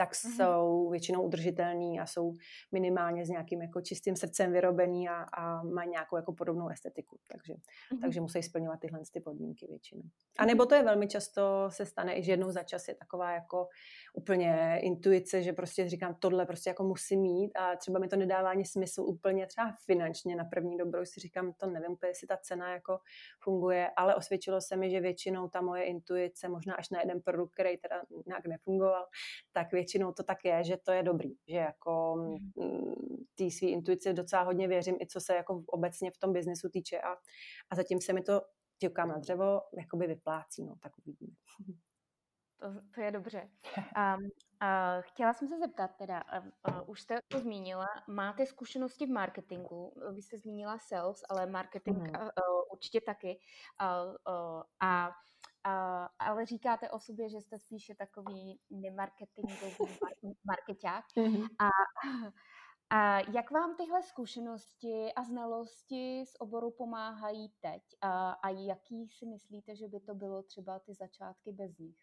[0.00, 0.36] tak mm-hmm.
[0.36, 2.34] jsou většinou udržitelný a jsou
[2.72, 7.18] minimálně s nějakým jako čistým srdcem vyrobený a, a mají nějakou jako podobnou estetiku.
[7.26, 8.00] Takže, mm-hmm.
[8.00, 10.02] takže musí splňovat tyhle ty podmínky většinou.
[10.38, 13.32] A nebo to je velmi často se stane i, že jednou za čas je taková
[13.32, 13.68] jako
[14.14, 18.50] úplně intuice, že prostě říkám, tohle prostě jako musím mít a třeba mi to nedává
[18.50, 22.36] ani smysl úplně třeba finančně na první dobrou, si říkám, to nevím úplně, jestli ta
[22.36, 22.98] cena jako
[23.40, 27.52] funguje, ale osvědčilo se mi, že většinou ta moje intuice, možná až na jeden produkt,
[27.52, 29.06] který teda nějak nefungoval,
[29.52, 32.36] tak většinou to tak je, že to je dobrý, že jako mm,
[33.34, 37.00] té své intuici docela hodně věřím, i co se jako obecně v tom biznesu týče
[37.00, 37.12] a,
[37.70, 38.40] a zatím se mi to
[38.78, 41.36] ťukám na dřevo, jakoby vyplácí, no, tak uvidíme.
[42.60, 43.50] To, to je dobře.
[43.76, 44.28] Um, uh,
[45.00, 49.94] chtěla jsem se zeptat teda, uh, uh, už jste to zmínila, máte zkušenosti v marketingu,
[50.14, 52.14] vy jste zmínila sales, ale marketing mm.
[52.14, 53.38] uh, určitě taky.
[53.82, 55.10] Uh, uh, a
[55.66, 59.98] uh, ale říkáte o sobě, že jste spíše takový nemarketingový
[60.44, 61.04] marketák.
[61.16, 61.48] Mm-hmm.
[61.58, 61.68] A
[62.92, 67.82] A jak vám tyhle zkušenosti a znalosti z oboru pomáhají teď?
[68.00, 71.96] A, a jaký si myslíte, že by to bylo třeba ty začátky bez nich?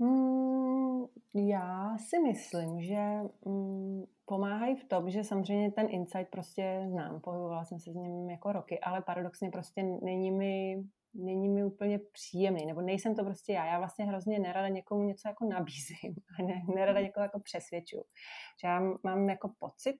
[0.00, 7.20] Hmm, já si myslím, že mm, pomáhají v tom, že samozřejmě ten insight prostě znám,
[7.20, 11.98] pohybovala jsem se s ním jako roky, ale paradoxně prostě není mi není mi úplně
[12.12, 13.66] příjemný, nebo nejsem to prostě já.
[13.66, 17.96] Já vlastně hrozně nerada někomu něco jako nabízím a ne, nerada někoho jako přesvědču.
[18.60, 19.96] Že já mám jako pocit,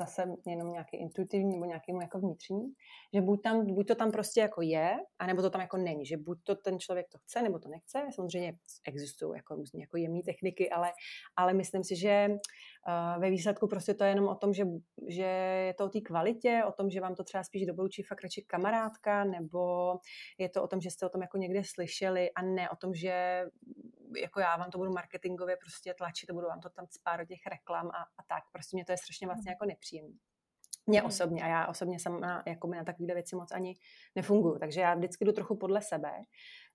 [0.00, 2.72] zase jenom nějaký intuitivní nebo nějaký jako vnitřní,
[3.14, 6.16] že buď, tam, buď to tam prostě jako je, anebo to tam jako není, že
[6.16, 8.06] buď to ten člověk to chce, nebo to nechce.
[8.14, 8.52] Samozřejmě
[8.88, 10.92] existují jako různé jako jemné techniky, ale,
[11.36, 14.64] ale myslím si, že uh, ve výsledku prostě to je jenom o tom, že,
[15.08, 15.30] že
[15.66, 18.42] je to o té kvalitě, o tom, že vám to třeba spíš doporučí fakt radši
[18.42, 19.94] kamarádka, nebo
[20.38, 22.94] je to o tom, že jste o tom jako někde slyšeli a ne o tom,
[22.94, 23.44] že
[24.16, 27.46] jako já vám to budu marketingově prostě tlačit, budu vám to tam spát do těch
[27.46, 28.44] reklam a, a tak.
[28.52, 30.18] Prostě mě to je strašně vlastně jako nepříjemné.
[30.86, 33.74] Mě osobně a já osobně sama jako na takové věci moc ani
[34.16, 36.10] nefunguju, takže já vždycky jdu trochu podle sebe.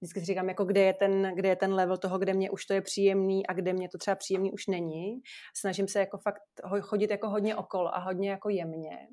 [0.02, 2.66] Vždycky si říkám, jako kde je, ten, kde je ten level toho, kde mě už
[2.66, 5.22] to je příjemný a kde mě to třeba příjemný už není.
[5.56, 6.42] Snažím se jako fakt
[6.82, 9.08] chodit jako hodně okolo a hodně jako jemně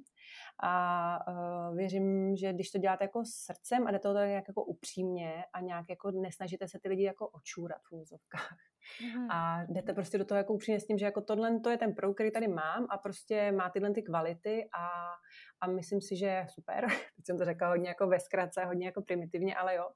[0.60, 5.44] a uh, věřím, že když to děláte jako srdcem a jde to tak jako upřímně
[5.52, 8.56] a nějak jako nesnažíte se ty lidi jako očůrat v úzovkách.
[9.16, 9.30] Mm.
[9.30, 11.94] A jdete prostě do toho jako upřímně s tím, že jako tohle to je ten
[11.94, 14.88] pro, který tady mám a prostě má tyhle ty kvality a,
[15.60, 16.86] a myslím si, že je super.
[17.16, 19.88] Teď jsem to řekla hodně jako ve zkratce, hodně jako primitivně, ale jo.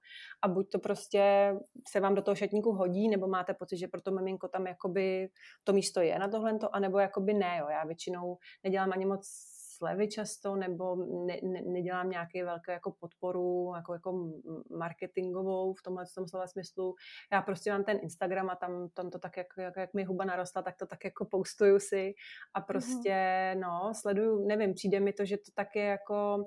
[0.43, 1.55] A buď to prostě
[1.89, 5.29] se vám do toho šatníku hodí, nebo máte pocit, že pro to miminko tam jakoby
[5.65, 7.67] to místo je na tohle, anebo jakoby ne, jo.
[7.71, 13.73] Já většinou nedělám ani moc slevy často, nebo ne, ne, nedělám nějaký velkou jako podporu,
[13.77, 14.31] jako, jako
[14.79, 16.95] marketingovou v tomhle tom slova smyslu.
[17.33, 20.25] Já prostě mám ten Instagram a tam, tam to tak, jak, jak, jak mi huba
[20.25, 22.15] narostla, tak to tak jako postuju si
[22.55, 23.61] a prostě, mm-hmm.
[23.61, 26.47] no, sleduju, nevím, přijde mi to, že to tak je jako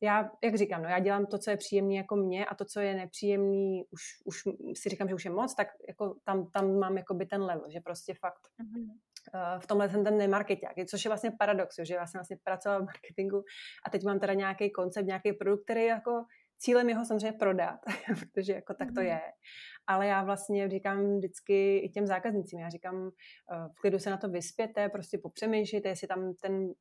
[0.00, 2.80] já, jak říkám, no, já dělám to, co je příjemné jako mě a to, co
[2.80, 4.42] je nepříjemný, už, už
[4.74, 7.80] si říkám, že už je moc, tak jako tam, tam mám by ten level, že
[7.80, 8.86] prostě fakt mm-hmm.
[9.34, 12.80] Uh, v tomhle jsem ten nemarketák, což je vlastně paradox, že já jsem vlastně pracovala
[12.80, 13.44] v marketingu
[13.86, 16.24] a teď mám teda nějaký koncept, nějaký produkt, který jako
[16.58, 17.80] cílem jeho samozřejmě prodat,
[18.20, 19.04] protože jako tak to mm-hmm.
[19.04, 19.20] je.
[19.86, 23.10] Ale já vlastně říkám vždycky i těm zákaznicím, já říkám, uh,
[23.76, 26.72] v klidu se na to vyspěte, prostě popřemýšlejte, jestli tam ten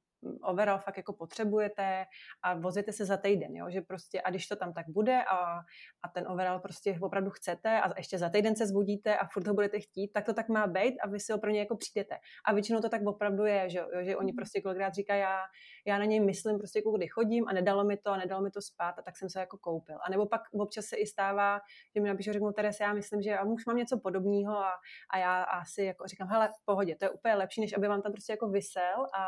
[0.41, 2.05] overall fakt jako potřebujete
[2.43, 3.69] a vozíte se za týden, jo?
[3.69, 5.59] že prostě a když to tam tak bude a,
[6.03, 9.53] a ten overall prostě opravdu chcete a ještě za týden se zbudíte a furt ho
[9.53, 12.17] budete chtít, tak to tak má být a vy si opravdu jako přijdete.
[12.45, 13.87] A většinou to tak opravdu je, že, jo?
[14.01, 14.35] že oni mhm.
[14.35, 15.39] prostě kolikrát říkají, já,
[15.85, 18.51] já na něj myslím prostě jako kdy chodím a nedalo mi to a nedalo mi
[18.51, 19.97] to spát a tak jsem se jako koupil.
[20.05, 21.59] A nebo pak občas se i stává,
[21.95, 24.71] že mi napíšu, řeknu, Teres, já myslím, že já už mám něco podobného a,
[25.09, 28.01] a já asi jako říkám, hele, v pohodě, to je úplně lepší, než aby vám
[28.01, 29.27] tam prostě jako vysel a,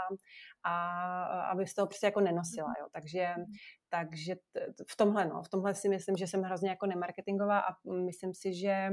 [0.64, 0.77] a
[1.52, 2.88] aby z toho prostě jako nenosila, jo.
[2.92, 3.36] Takže,
[3.90, 4.36] takže
[4.90, 8.54] v tomhle, no, v tomhle si myslím, že jsem hrozně jako nemarketingová a myslím si,
[8.54, 8.90] že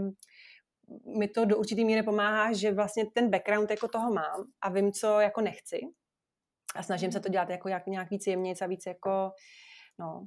[1.18, 4.92] mi to do určitý míry pomáhá, že vlastně ten background jako toho mám a vím,
[4.92, 5.81] co jako nechci
[6.75, 9.31] a snažím se to dělat jako nějak, nějak víc jemnějc a víc jako
[9.99, 10.27] no,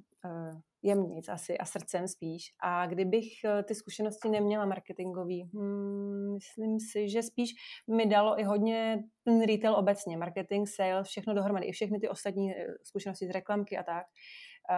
[0.88, 2.44] jemnic asi a srdcem spíš.
[2.64, 7.50] A kdybych eh, ty zkušenosti neměla marketingový, hmm, myslím si, že spíš
[7.96, 12.56] mi dalo i hodně ten retail obecně, marketing, sales, všechno dohromady, i všechny ty ostatní
[12.56, 14.06] eh, zkušenosti z reklamky a tak.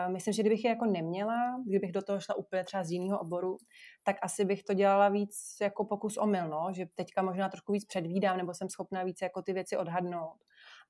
[0.08, 1.36] Myslím, že kdybych je jako neměla,
[1.68, 3.58] kdybych do toho šla úplně třeba z jiného oboru,
[4.04, 6.68] tak asi bych to dělala víc jako pokus omyl, no?
[6.72, 10.38] že teďka možná trošku víc předvídám, nebo jsem schopná víc jako ty věci odhadnout.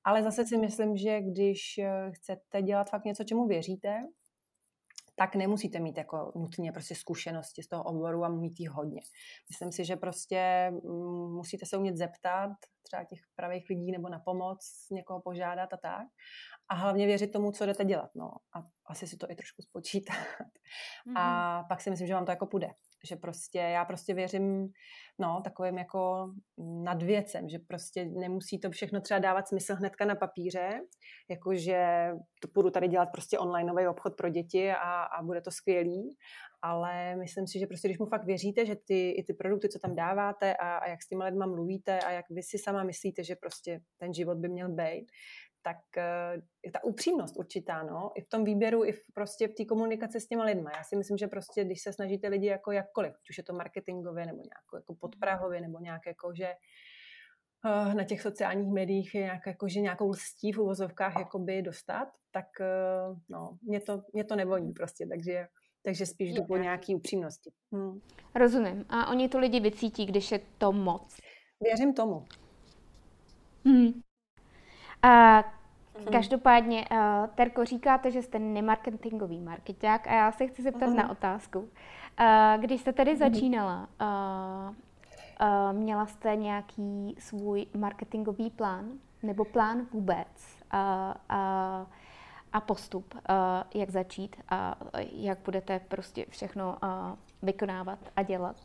[0.04, 1.60] Ale zase si myslím, že když
[2.10, 4.00] chcete dělat fakt něco, čemu věříte,
[5.20, 9.00] tak nemusíte mít jako nutně prostě zkušenosti z toho oboru a mít jich hodně.
[9.50, 12.50] Myslím si, že prostě mm, musíte se umět zeptat
[12.82, 14.58] třeba těch pravých lidí nebo na pomoc
[14.90, 16.06] někoho požádat a tak.
[16.68, 18.10] A hlavně věřit tomu, co jdete dělat.
[18.14, 18.30] No.
[18.56, 20.16] A asi si to i trošku spočítat.
[20.16, 21.14] Mm-hmm.
[21.16, 22.68] A pak si myslím, že vám to jako půjde.
[23.04, 24.72] Že prostě, já prostě věřím
[25.18, 26.32] no, takovým jako
[26.82, 30.80] nadvěcem, že prostě nemusí to všechno třeba dávat smysl hnedka na papíře,
[31.30, 32.10] jakože
[32.40, 36.16] to půjdu tady dělat prostě onlineový obchod pro děti a, a bude to skvělý,
[36.62, 39.78] ale myslím si, že prostě když mu fakt věříte, že ty, i ty produkty, co
[39.78, 43.24] tam dáváte a, a jak s těma lidma mluvíte a jak vy si sama myslíte,
[43.24, 45.06] že prostě ten život by měl být,
[45.62, 49.54] tak uh, je ta upřímnost určitá, no, i v tom výběru, i v, prostě v
[49.54, 50.70] té komunikaci s těma lidma.
[50.76, 53.52] Já si myslím, že prostě, když se snažíte lidi jako jakkoliv, ať už je to
[53.52, 56.54] marketingově, nebo nějak jako podprahově, nebo nějak jako, že
[57.64, 62.08] uh, na těch sociálních médiích je nějak, jako, že nějakou lstí v uvozovkách jakoby dostat,
[62.30, 65.46] tak uh, no, mě to, mě to nevoní prostě, takže
[65.82, 67.50] takže spíš jdu po nějaký upřímnosti.
[67.72, 68.00] Hmm.
[68.34, 68.84] Rozumím.
[68.88, 71.20] A oni to lidi vycítí, když je to moc.
[71.60, 72.24] Věřím tomu.
[73.64, 74.02] Hmm.
[75.02, 75.44] A
[76.00, 76.12] Mhm.
[76.12, 76.98] Každopádně, uh,
[77.34, 80.94] Terko, říkáte, že jste nemarketingový marketák a já se chci zeptat uh-huh.
[80.94, 81.58] na otázku.
[81.58, 81.66] Uh,
[82.60, 83.18] když jste tady mhm.
[83.18, 88.84] začínala, uh, uh, měla jste nějaký svůj marketingový plán
[89.22, 90.26] nebo plán vůbec
[90.74, 90.78] uh,
[91.10, 91.86] uh,
[92.52, 93.20] a postup, uh,
[93.74, 94.76] jak začít a
[95.12, 96.88] jak budete prostě všechno uh,
[97.42, 98.56] vykonávat a dělat.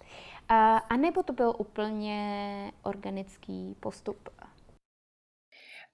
[0.51, 0.57] Uh,
[0.89, 4.29] a nebo to byl úplně organický postup?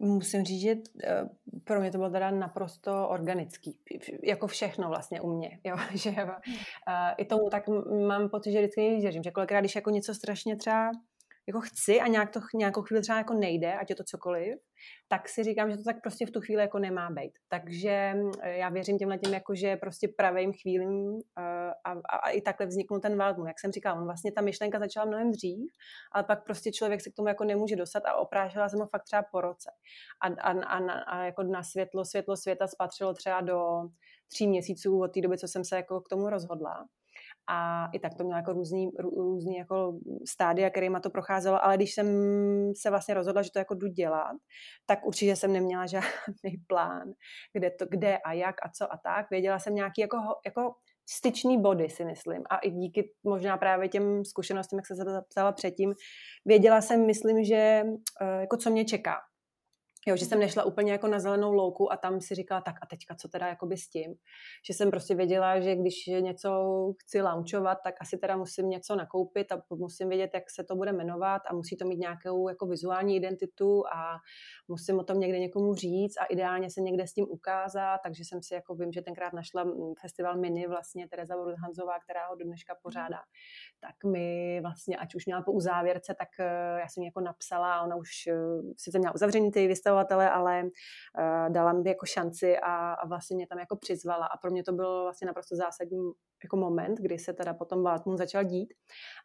[0.03, 1.29] Musím říct, že eh,
[1.63, 3.77] pro mě to bylo teda naprosto organický.
[4.23, 5.59] Jako všechno vlastně u mě.
[5.63, 5.75] Jo?
[5.95, 6.33] Že, uh,
[7.17, 7.63] I tomu tak
[8.07, 10.91] mám pocit, že vždycky věřím, že kolikrát, když jako něco strašně třeba
[11.47, 14.59] jako chci a nějak to nějakou chvíli třeba jako nejde, ať je to cokoliv,
[15.07, 17.31] tak si říkám, že to tak prostě v tu chvíli jako nemá být.
[17.49, 22.29] Takže eh, já věřím těmhle tím, jako že prostě pravým chvílím eh, a, a, a,
[22.29, 23.47] i takhle vzniknul ten Waldmoon.
[23.47, 25.71] Jak jsem říkala, on vlastně ta myšlenka začala mnohem dřív,
[26.11, 29.03] ale pak prostě člověk se k tomu jako nemůže dostat a oprášila jsem ho fakt
[29.03, 29.71] třeba po roce.
[30.21, 33.59] A, a, a, a jako na světlo, světlo světa spatřilo třeba do
[34.27, 36.85] tří měsíců od té doby, co jsem se jako k tomu rozhodla
[37.49, 41.93] a i tak to mělo jako různý, různý jako stádia, kterýma to procházelo, ale když
[41.93, 42.07] jsem
[42.81, 44.35] se vlastně rozhodla, že to jako jdu dělat,
[44.85, 47.13] tak určitě jsem neměla žádný plán,
[47.53, 49.29] kde, to, kde a jak a co a tak.
[49.29, 50.73] Věděla jsem nějaký jako, jako
[51.09, 52.43] styčný body, si myslím.
[52.49, 55.93] A i díky možná právě těm zkušenostem, jak se zapsala předtím,
[56.45, 57.83] věděla jsem, myslím, že
[58.21, 59.17] eh, jako co mě čeká.
[60.07, 62.85] Jo, že jsem nešla úplně jako na zelenou louku a tam si říkala, tak a
[62.85, 64.13] teďka co teda jakoby s tím.
[64.67, 66.51] Že jsem prostě věděla, že když něco
[67.01, 70.93] chci launchovat, tak asi teda musím něco nakoupit a musím vědět, jak se to bude
[70.93, 74.17] jmenovat a musí to mít nějakou jako vizuální identitu a
[74.67, 78.43] musím o tom někde někomu říct a ideálně se někde s tím ukázat, takže jsem
[78.43, 79.65] si jako vím, že tenkrát našla
[80.01, 83.19] festival Mini vlastně Tereza Hanzová, která ho do dneška pořádá.
[83.79, 87.95] Tak mi vlastně, ať už měla po uzávěrce, tak eh, já jsem jako napsala, ona
[87.95, 88.35] už eh,
[88.77, 93.47] sice měla uzavřený ty vystavovatele, ale uh, dala mi jako šanci a, a vlastně mě
[93.47, 96.11] tam jako přizvala a pro mě to bylo vlastně naprosto zásadní
[96.43, 98.73] jako moment, kdy se teda potom Valtmund začal dít,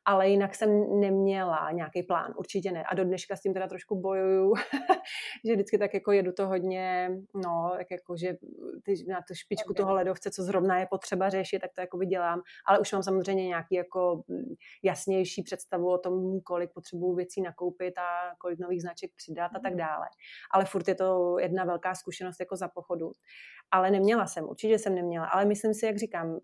[0.05, 2.85] ale jinak jsem neměla nějaký plán, určitě ne.
[2.85, 4.55] A do dneška s tím teda trošku bojuju,
[5.47, 7.11] že vždycky tak jako jedu to hodně,
[7.45, 8.35] no, jak jako, že
[8.85, 9.83] ty, na tu špičku okay.
[9.83, 13.47] toho ledovce, co zrovna je potřeba řešit, tak to jako dělám, ale už mám samozřejmě
[13.47, 14.23] nějaký jako
[14.83, 19.73] jasnější představu o tom, kolik potřebuju věcí nakoupit a kolik nových značek přidat a tak
[19.73, 19.79] mhm.
[19.79, 20.07] dále.
[20.51, 23.11] Ale furt je to jedna velká zkušenost jako za pochodu.
[23.71, 26.39] Ale neměla jsem, určitě jsem neměla, ale myslím si, jak říkám,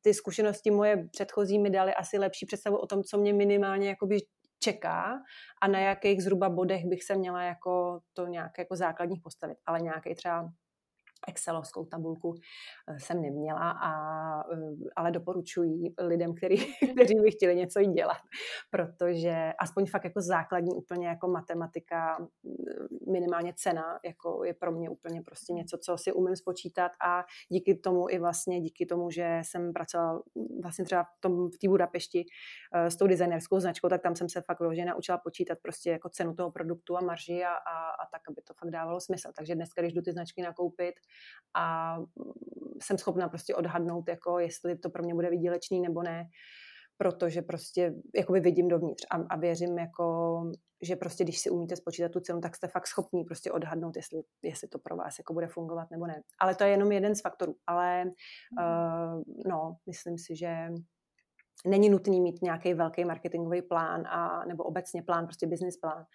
[0.00, 4.18] ty zkušenosti moje předchozí mi dali asi lepší představu o tom, co mě minimálně jakoby
[4.58, 5.18] čeká
[5.62, 9.58] a na jakých zhruba bodech bych se měla jako to nějak jako základních postavit.
[9.66, 10.52] Ale nějaký třeba
[11.28, 12.34] excelovskou tabulku
[12.88, 13.92] eh, jsem neměla, a,
[14.52, 16.56] eh, ale doporučuji lidem, který,
[16.96, 18.22] kteří by chtěli něco dělat,
[18.70, 24.90] protože aspoň fakt jako základní úplně jako matematika, mm, minimálně cena, jako je pro mě
[24.90, 29.38] úplně prostě něco, co si umím spočítat a díky tomu i vlastně díky tomu, že
[29.42, 30.22] jsem pracovala
[30.62, 32.24] vlastně třeba v tom v té Budapešti
[32.74, 36.08] eh, s tou designerskou značkou, tak tam jsem se fakt vloženě naučila počítat prostě jako
[36.08, 39.28] cenu toho produktu a marži a, a, a tak, aby to fakt dávalo smysl.
[39.36, 40.94] Takže dneska, když jdu ty značky nakoupit,
[41.54, 41.96] a
[42.82, 46.24] jsem schopná prostě odhadnout, jako jestli to pro mě bude výdělečný nebo ne,
[46.96, 50.42] protože prostě jakoby vidím dovnitř a, a věřím, jako,
[50.82, 54.20] že prostě když si umíte spočítat tu cenu, tak jste fakt schopní prostě odhadnout, jestli,
[54.42, 56.22] jestli to pro vás jako bude fungovat nebo ne.
[56.40, 57.54] Ale to je jenom jeden z faktorů.
[57.66, 58.04] Ale
[58.60, 60.68] uh, no, myslím si, že
[61.66, 66.06] není nutný mít nějaký velký marketingový plán a, nebo obecně plán, prostě business plán,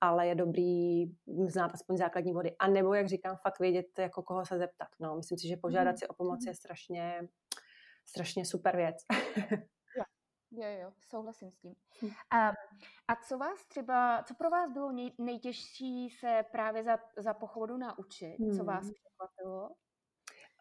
[0.00, 1.04] ale je dobrý
[1.48, 2.56] znát aspoň základní vody.
[2.58, 4.88] A nebo, jak říkám, fakt vědět, jako koho se zeptat.
[5.00, 5.98] No, myslím si, že požádat mm.
[5.98, 7.28] si o pomoc je strašně,
[8.06, 8.96] strašně super věc.
[10.50, 11.74] jo, jo, souhlasím s tím.
[12.02, 12.10] Um,
[13.08, 17.76] a co vás třeba, co pro vás bylo nej, nejtěžší se právě za, za pochodu
[17.76, 18.36] naučit?
[18.56, 18.92] Co vás hmm.
[18.94, 19.70] překvapilo?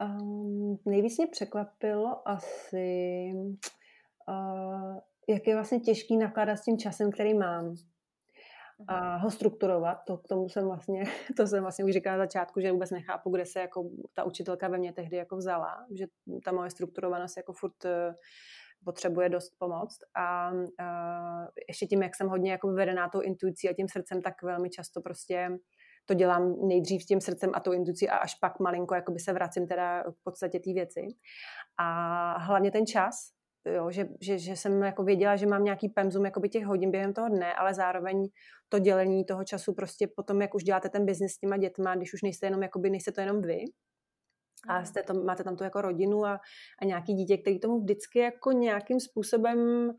[0.01, 3.31] Um, nejvíc mě překvapilo asi
[5.29, 7.75] jak je vlastně těžký nakládat s tím časem, který mám.
[8.87, 11.03] A ho strukturovat, to k tomu jsem vlastně,
[11.37, 14.67] to jsem vlastně už říkala na začátku, že vůbec nechápu, kde se jako ta učitelka
[14.67, 16.05] ve mně tehdy jako vzala, že
[16.45, 18.15] ta moje strukturovanost jako furt eh,
[18.85, 19.99] potřebuje dost pomoct.
[20.15, 24.43] A uh, ještě tím, jak jsem hodně jako vedená tou intuicí a tím srdcem, tak
[24.43, 25.57] velmi často prostě
[26.05, 29.33] to dělám nejdřív s tím srdcem a tou intuicí a až pak malinko jakoby se
[29.33, 31.07] vracím teda v podstatě té věci.
[31.77, 33.31] A hlavně ten čas,
[33.65, 37.13] jo, že, že, že, jsem jako věděla, že mám nějaký pemzum jakoby těch hodin během
[37.13, 38.27] toho dne, ale zároveň
[38.69, 42.13] to dělení toho času prostě potom, jak už děláte ten biznis s těma dětma, když
[42.13, 43.59] už nejste jenom, jakoby, nejste to jenom vy,
[44.67, 44.85] a mhm.
[44.85, 46.39] jste to, máte tam tu jako rodinu a,
[46.81, 49.89] a nějaký dítě, který tomu vždycky jako nějakým způsobem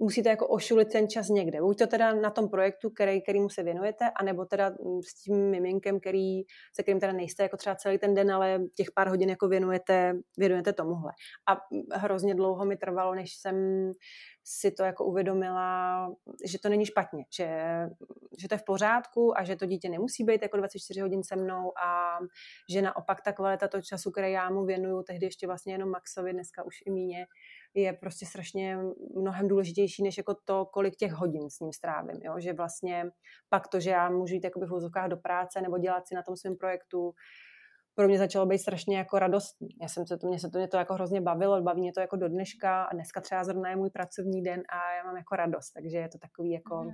[0.00, 1.60] musíte jako ošulit ten čas někde.
[1.60, 4.72] Buď to teda na tom projektu, který, kterýmu se věnujete, anebo teda
[5.08, 6.42] s tím miminkem, který,
[6.74, 10.12] se kterým teda nejste jako třeba celý ten den, ale těch pár hodin jako věnujete,
[10.38, 11.12] věnujete tomuhle.
[11.48, 11.56] A
[11.92, 13.90] hrozně dlouho mi trvalo, než jsem
[14.44, 16.08] si to jako uvědomila,
[16.44, 17.48] že to není špatně, že,
[18.38, 21.36] že to je v pořádku a že to dítě nemusí být jako 24 hodin se
[21.36, 22.18] mnou a
[22.72, 26.32] že naopak ta kvalita toho času, který já mu věnuju, tehdy ještě vlastně jenom Maxovi,
[26.32, 27.26] dneska už i míně,
[27.74, 28.78] je prostě strašně
[29.16, 32.20] mnohem důležitější, než jako to, kolik těch hodin s ním strávím.
[32.22, 32.34] Jo?
[32.38, 33.10] Že vlastně
[33.48, 36.36] pak to, že já můžu jít v úzokách do práce nebo dělat si na tom
[36.36, 37.14] svém projektu,
[37.94, 39.68] pro mě začalo být strašně jako radostný.
[39.82, 42.00] Já jsem se to, mě se to, mě to jako hrozně bavilo, baví mě to
[42.00, 45.36] jako do dneška a dneska třeba zrovna je můj pracovní den a já mám jako
[45.36, 46.90] radost, takže je to takový jako, mm.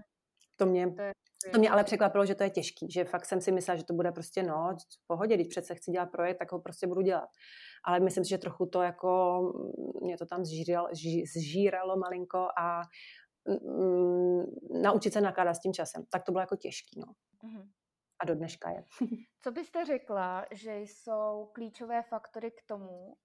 [0.57, 1.13] To mě, to, je,
[1.53, 3.95] to mě ale překvapilo, že to je těžký, že fakt jsem si myslela, že to
[3.95, 7.29] bude prostě no, v pohodě, když přece chci dělat projekt, tak ho prostě budu dělat.
[7.85, 9.41] Ale myslím si, že trochu to jako,
[10.03, 10.89] mě to tam zžíralo,
[11.37, 12.83] zžíralo malinko a
[13.49, 14.45] mm,
[14.83, 16.05] naučit se nakládat s tím časem.
[16.11, 17.13] Tak to bylo jako těžký, no.
[17.43, 17.71] Mm
[18.19, 18.85] a do dneška je.
[19.41, 23.17] Co byste řekla, že jsou klíčové faktory k tomu,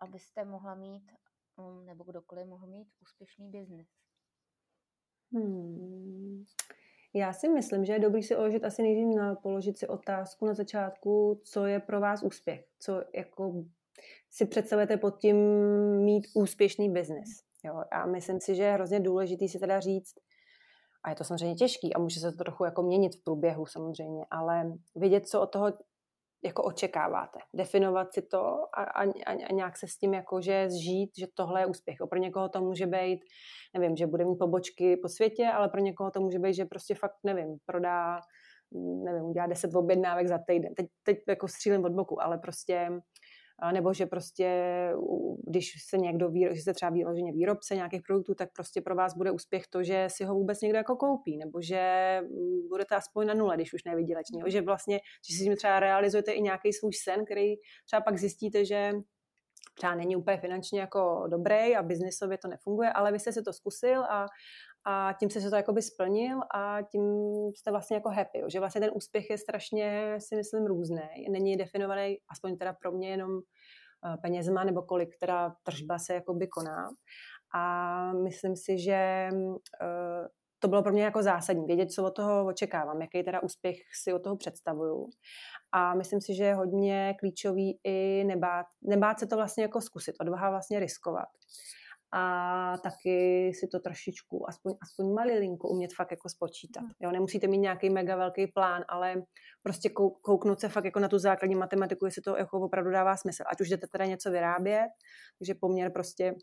[0.00, 1.12] abyste mohla mít,
[1.56, 3.88] um, nebo kdokoliv mohl mít úspěšný biznis?
[5.32, 6.44] Hmm.
[7.14, 10.54] Já si myslím, že je dobrý si oložit asi nejdřív na, položit si otázku na
[10.54, 13.64] začátku, co je pro vás úspěch, co jako
[14.30, 15.36] si představujete pod tím
[16.04, 17.28] mít úspěšný biznis.
[17.64, 20.14] Jo, a myslím si, že je hrozně důležitý si teda říct,
[21.02, 24.24] a je to samozřejmě těžký a může se to trochu jako měnit v průběhu samozřejmě,
[24.30, 25.72] ale vědět, co od toho
[26.44, 27.38] jako očekáváte.
[27.54, 28.38] Definovat si to
[28.74, 31.96] a, a, a nějak se s tím jakože zžít, že tohle je úspěch.
[32.10, 33.20] Pro někoho to může být,
[33.74, 36.94] nevím, že bude mít pobočky po světě, ale pro někoho to může být, že prostě
[36.94, 38.20] fakt, nevím, prodá,
[39.04, 40.74] nevím, udělá 10 objednávek za týden.
[40.74, 42.88] Teď, teď jako střílím od boku, ale prostě
[43.72, 44.48] nebo že prostě,
[45.46, 49.16] když se někdo, ví, že se třeba výloženě výrobce nějakých produktů, tak prostě pro vás
[49.16, 51.82] bude úspěch to, že si ho vůbec někdo jako koupí, nebo že
[52.22, 54.40] mm, budete aspoň na nule, když už nevydělečný.
[54.46, 57.54] Že vlastně, že si třeba realizujete i nějaký svůj sen, který
[57.86, 58.92] třeba pak zjistíte, že
[59.74, 63.52] třeba není úplně finančně jako dobrý a biznisově to nefunguje, ale vy jste si to
[63.52, 64.26] zkusil a,
[64.90, 67.02] a tím se to jakoby splnil a tím
[67.56, 71.26] jste vlastně jako happy, že vlastně ten úspěch je strašně, si myslím, různý.
[71.30, 76.48] Není definovaný, aspoň teda pro mě jenom eh, penězma nebo kolik teda tržba se jakoby
[76.48, 76.88] koná.
[77.54, 79.28] A myslím si, že
[79.82, 83.76] eh, to bylo pro mě jako zásadní, vědět, co od toho očekávám, jaký teda úspěch
[84.02, 85.08] si od toho představuju.
[85.72, 90.14] A myslím si, že je hodně klíčový i nebát, nebát se to vlastně jako zkusit,
[90.20, 91.28] odvaha vlastně riskovat
[92.12, 96.80] a taky si to trošičku, aspoň, aspoň malilinku umět fakt jako spočítat.
[96.80, 96.90] Hmm.
[97.00, 99.22] Jo, nemusíte mít nějaký mega velký plán, ale
[99.62, 99.90] prostě
[100.22, 103.42] kouknout se fakt jako na tu základní matematiku, jestli to jako opravdu dává smysl.
[103.46, 104.88] Ať už jdete teda něco vyrábět,
[105.38, 106.34] takže poměr prostě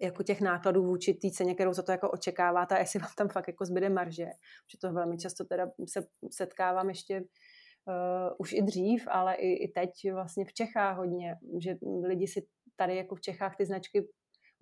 [0.00, 3.28] jako těch nákladů vůči té ceně, kterou za to jako očekáváte a jestli vám tam
[3.28, 4.24] fakt jako zbyde marže.
[4.24, 9.68] Protože to velmi často teda se setkávám ještě uh, už i dřív, ale i, i
[9.68, 14.08] teď vlastně v Čechách hodně, že lidi si tady jako v Čechách ty značky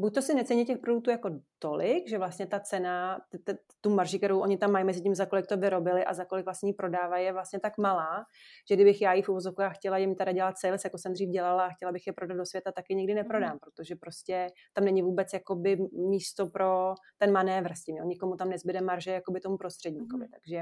[0.03, 3.91] buď to si necení těch produktů jako tolik, že vlastně ta cena, t- t- tu
[3.95, 6.69] marži, kterou oni tam mají mezi tím, za kolik to vyrobili a za kolik vlastně
[6.69, 8.25] ji prodávají, je vlastně tak malá,
[8.69, 11.67] že kdybych já jí v uvozovkách chtěla jim teda dělat sales, jako jsem dřív dělala
[11.67, 13.59] a chtěla bych je prodat do světa, taky nikdy neprodám, mm.
[13.59, 15.77] protože prostě tam není vůbec jakoby
[16.11, 18.05] místo pro ten manévr s tím, jo.
[18.05, 20.31] nikomu tam nezbyde marže jakoby tomu prostředníkovi, mm.
[20.31, 20.61] takže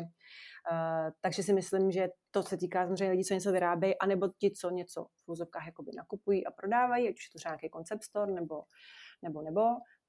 [0.73, 4.51] Uh, takže si myslím, že to se týká samozřejmě lidí, co něco vyrábějí, anebo ti,
[4.51, 8.33] co něco v vozovkách jakoby nakupují a prodávají, ať už to třeba nějaký concept store
[8.33, 8.63] nebo
[9.23, 9.61] nebo nebo,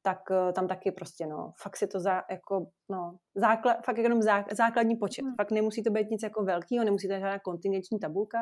[0.02, 4.22] tak uh, tam taky prostě, no, fakt si to za, jako, no, základ, fakt jenom
[4.22, 5.22] zá, základní počet.
[5.22, 5.36] Hmm.
[5.36, 8.38] Fakt nemusí to být nic jako velkého, nemusí to být žádná kontingenční tabulka,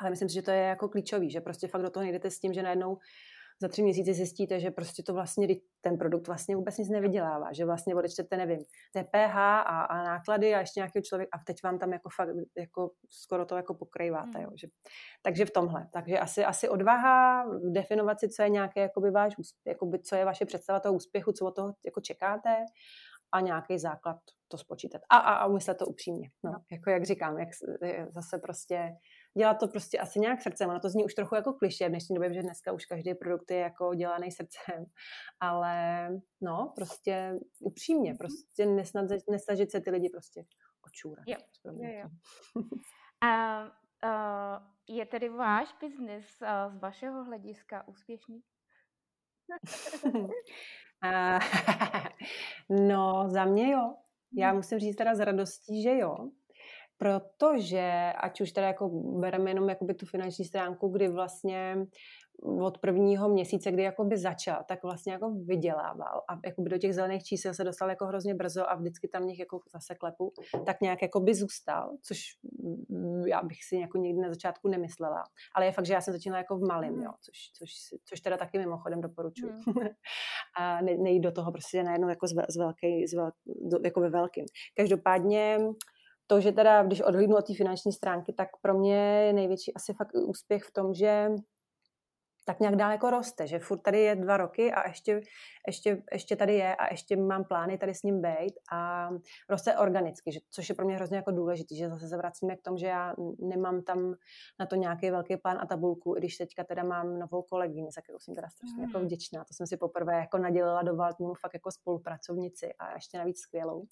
[0.00, 2.38] ale myslím si, že to je jako klíčový, že prostě fakt do toho nejdete s
[2.38, 2.98] tím, že najednou
[3.62, 5.48] za tři měsíce zjistíte, že prostě to vlastně
[5.80, 8.58] ten produkt vlastně vůbec nic nevydělává, že vlastně odečtete, nevím,
[8.96, 12.90] DPH a, a náklady a ještě nějaký člověk a teď vám tam jako fakt jako
[13.10, 14.42] skoro to jako pokrýváte, hmm.
[14.42, 14.68] jo, že,
[15.22, 19.74] takže v tomhle, takže asi, asi odvaha definovat si, co je nějaké jakoby váš úspěch,
[19.74, 22.64] jakoby, co je vaše představa toho úspěchu, co od toho jako čekáte
[23.32, 24.16] a nějaký základ
[24.48, 25.02] to spočítat.
[25.10, 26.30] A, a, a myslet to upřímně.
[26.44, 27.48] No, jako jak říkám, jak
[28.10, 28.92] zase prostě
[29.38, 30.70] dělat to prostě asi nějak srdcem.
[30.70, 33.50] Ono to zní už trochu jako kliše v dnešní době, že dneska už každý produkt
[33.50, 34.84] je jako dělaný srdcem.
[35.40, 36.08] Ale
[36.40, 38.18] no, prostě upřímně, mhm.
[38.18, 40.44] prostě nesnažit, nesnažit se ty lidi prostě
[40.86, 41.24] očůrat.
[41.26, 42.08] Jo, jo, jo.
[43.22, 43.62] A
[44.04, 48.40] uh, je tedy váš biznis uh, z vašeho hlediska úspěšný?
[52.88, 53.94] no, za mě jo.
[54.32, 54.56] Já mhm.
[54.56, 56.30] musím říct teda s radostí, že jo
[57.00, 58.88] protože ať už teda jako
[59.20, 61.86] bereme jenom jakoby tu finanční stránku, kdy vlastně
[62.42, 67.22] od prvního měsíce, kdy jakoby začal, tak vlastně jako vydělával a jakoby do těch zelených
[67.24, 70.32] čísel se dostal jako hrozně brzo a vždycky tam nich jako zase klepu,
[70.66, 72.18] tak nějak jakoby zůstal, což
[73.26, 75.24] já bych si jako někdy na začátku nemyslela.
[75.54, 77.70] Ale je fakt, že já jsem začínala jako v malém, jo, což, což,
[78.04, 79.52] což teda taky mimochodem doporučuji.
[79.52, 79.74] Mm.
[80.56, 84.00] a ne, nejít do toho prostě najednou jako z, z velký, z velk, do, jako
[84.00, 84.44] ve velkým.
[84.76, 85.58] Každopádně
[86.30, 89.92] to, že teda, když odhlídnu od té finanční stránky, tak pro mě je největší asi
[89.94, 91.28] fakt úspěch v tom, že
[92.50, 95.20] tak nějak dál jako roste, že furt tady je dva roky a ještě,
[95.66, 99.10] ještě, ještě tady je a ještě mám plány tady s ním být a
[99.48, 102.62] roste organicky, že, což je pro mě hrozně jako důležité, že zase se vracíme k
[102.62, 104.14] tomu, že já nemám tam
[104.60, 108.00] na to nějaký velký plán a tabulku, i když teďka teda mám novou kolegyni, za
[108.00, 108.94] kterou jsem teda strašně jako mm.
[108.94, 113.18] jako vděčná, to jsem si poprvé jako nadělila do Valtmunu fakt jako spolupracovnici a ještě
[113.18, 113.84] navíc skvělou.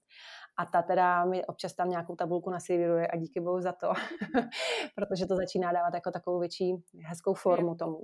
[0.58, 3.92] A ta teda mi občas tam nějakou tabulku nasivíruje a díky bohu za to,
[4.94, 8.02] protože to začíná dávat jako takovou větší hezkou formu tomu.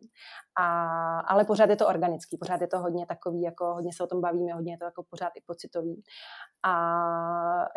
[0.58, 4.06] A, ale pořád je to organický, pořád je to hodně takový, jako hodně se o
[4.06, 6.02] tom bavíme, hodně je to jako pořád i pocitový.
[6.64, 6.74] A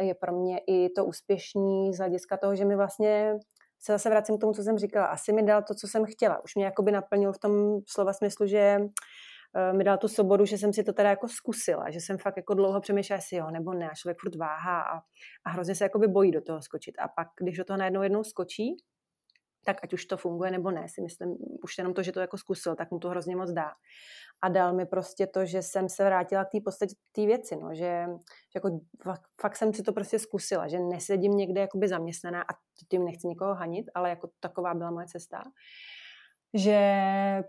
[0.01, 3.39] je pro mě i to úspěšný z hlediska toho, že mi vlastně
[3.79, 5.05] se zase vracím k tomu, co jsem říkala.
[5.05, 6.43] Asi mi dal to, co jsem chtěla.
[6.43, 8.77] Už mě jakoby naplnil v tom slova smyslu, že
[9.55, 12.37] eh, mi dal tu svobodu, že jsem si to teda jako zkusila, že jsem fakt
[12.37, 14.97] jako dlouho přemýšlela, jestli jo nebo ne, a člověk furt váhá a,
[15.45, 16.95] a hrozně se jakoby bojí do toho skočit.
[16.99, 18.77] A pak, když do toho najednou jednou skočí,
[19.67, 22.37] tak ať už to funguje nebo ne, si myslím, už jenom to, že to jako
[22.37, 23.71] zkusil, tak mu to hrozně moc dá.
[24.41, 27.75] A dal mi prostě to, že jsem se vrátila k té podstatě té věci, no,
[27.75, 28.05] že,
[28.53, 32.53] že jako fakt, fakt, jsem si to prostě zkusila, že nesedím někde jakoby zaměstnaná a
[32.89, 35.43] tím nechci nikoho hanit, ale jako taková byla moje cesta
[36.53, 36.79] že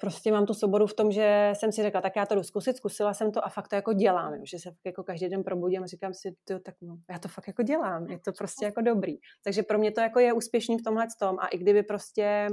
[0.00, 2.76] prostě mám tu svobodu v tom, že jsem si řekla, tak já to jdu zkusit,
[2.76, 5.86] zkusila jsem to a fakt to jako dělám, že se jako každý den probudím a
[5.86, 9.16] říkám si, to, tak no, já to fakt jako dělám, je to prostě jako dobrý.
[9.44, 12.48] Takže pro mě to jako je úspěšný v tomhle tom a i kdyby prostě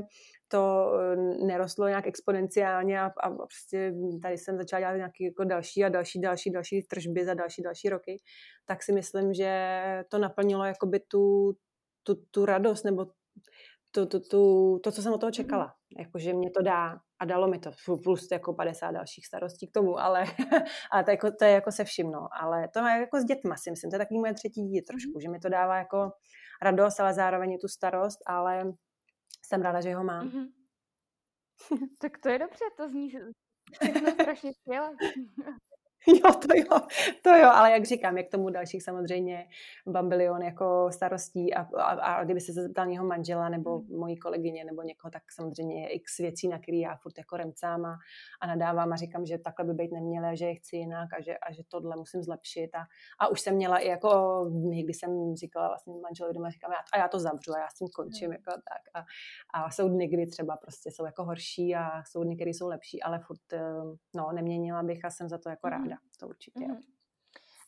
[0.48, 1.16] to eh,
[1.46, 6.22] nerostlo nějak exponenciálně a, a prostě tady jsem začala dělat nějaké jako další a další,
[6.22, 8.18] další, další tržby za další, další roky,
[8.66, 9.80] tak si myslím, že
[10.10, 11.54] to naplnilo jakoby tu,
[12.04, 13.06] tu, tu radost nebo
[13.96, 15.34] tu, tu, tu, to, co jsem od toho mhm.
[15.34, 15.76] čekala.
[16.00, 17.72] Jakože mě to dá a dalo mi to
[18.04, 20.24] plus jako 50 dalších starostí k tomu, ale,
[20.92, 22.28] ale to, jako, to je jako se vším, no.
[22.42, 25.12] Ale to je jako s dětma, si myslím, to je takový moje třetí dítě trošku,
[25.12, 25.22] mhm.
[25.22, 26.12] že mi to dává jako
[26.62, 28.74] radost, ale zároveň tu starost, ale
[29.46, 30.30] jsem ráda, že ho mám.
[30.30, 30.48] Mm-hmm.
[32.02, 34.92] tak to je dobře, to zní všechno strašně skvěle.
[36.26, 36.80] Jo, to jo,
[37.22, 39.48] to jo, ale jak říkám, je k tomu dalších samozřejmě
[39.88, 44.00] bambilion jako starostí a, a, a kdyby se zeptal něho manžela nebo hmm.
[44.00, 47.86] mojí kolegyně nebo někoho, tak samozřejmě je x věcí, na který já furt jako remcám
[47.86, 47.98] a,
[48.42, 51.38] a nadávám a říkám, že takhle by být neměla, že je chci jinak a že,
[51.38, 52.86] a že tohle musím zlepšit a,
[53.20, 57.08] a už jsem měla i jako někdy jsem říkala vlastně manželovi doma, říkám, a já
[57.08, 58.34] to zavřu a já s tím končím, hmm.
[58.34, 59.06] jako tak a,
[59.54, 63.04] a jsou dny, kdy třeba prostě jsou jako horší a jsou dny, které jsou lepší,
[63.04, 63.62] ale furt, eh,
[64.16, 65.95] no, neměnila bych a jsem za to jako hmm.
[65.96, 66.60] Ráda to určitě.
[66.60, 66.84] Mm-hmm.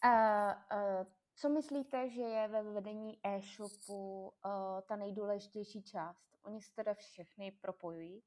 [0.05, 1.05] Uh, uh,
[1.35, 6.37] co myslíte, že je ve vedení e-shopu uh, ta nejdůležitější část?
[6.43, 8.23] Oni se teda všechny propojují.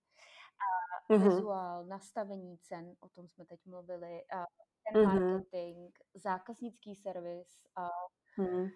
[1.11, 1.25] Uh, mm-hmm.
[1.25, 4.45] Vizuál, nastavení cen, o tom jsme teď mluvili, uh,
[4.93, 5.33] ten mm-hmm.
[5.33, 7.67] marketing, zákaznický servis.
[7.79, 8.71] Uh, mm-hmm.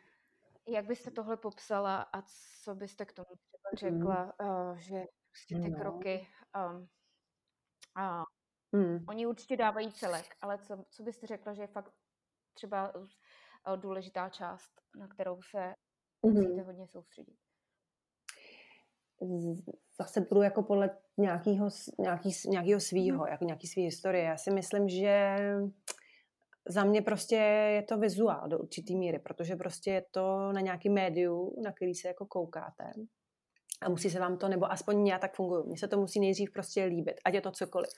[0.68, 2.22] Jak byste tohle popsala a
[2.62, 3.98] co byste k tomu třeba mm-hmm.
[3.98, 5.78] řekla, uh, že prostě ty no.
[5.78, 6.88] kroky um,
[7.98, 8.24] uh,
[8.74, 9.04] Hmm.
[9.08, 11.92] Oni určitě dávají celek, ale co, co byste řekla, že je fakt
[12.54, 15.74] třeba eh, důležitá část, na kterou se
[16.22, 16.64] musíte hmm.
[16.64, 17.36] hodně soustředit?
[19.98, 21.68] Zase budu jako podle nějakého,
[21.98, 23.32] nějaký, nějakého svýho, hmm.
[23.32, 24.24] jako nějaký svý historie.
[24.24, 25.36] Já si myslím, že
[26.68, 27.36] za mě prostě
[27.74, 31.94] je to vizuál do určitý míry, protože prostě je to na nějaký médiu, na který
[31.94, 32.92] se jako koukáte
[33.84, 36.52] a musí se vám to, nebo aspoň já tak funguji, mně se to musí nejdřív
[36.52, 37.90] prostě líbit, ať je to cokoliv.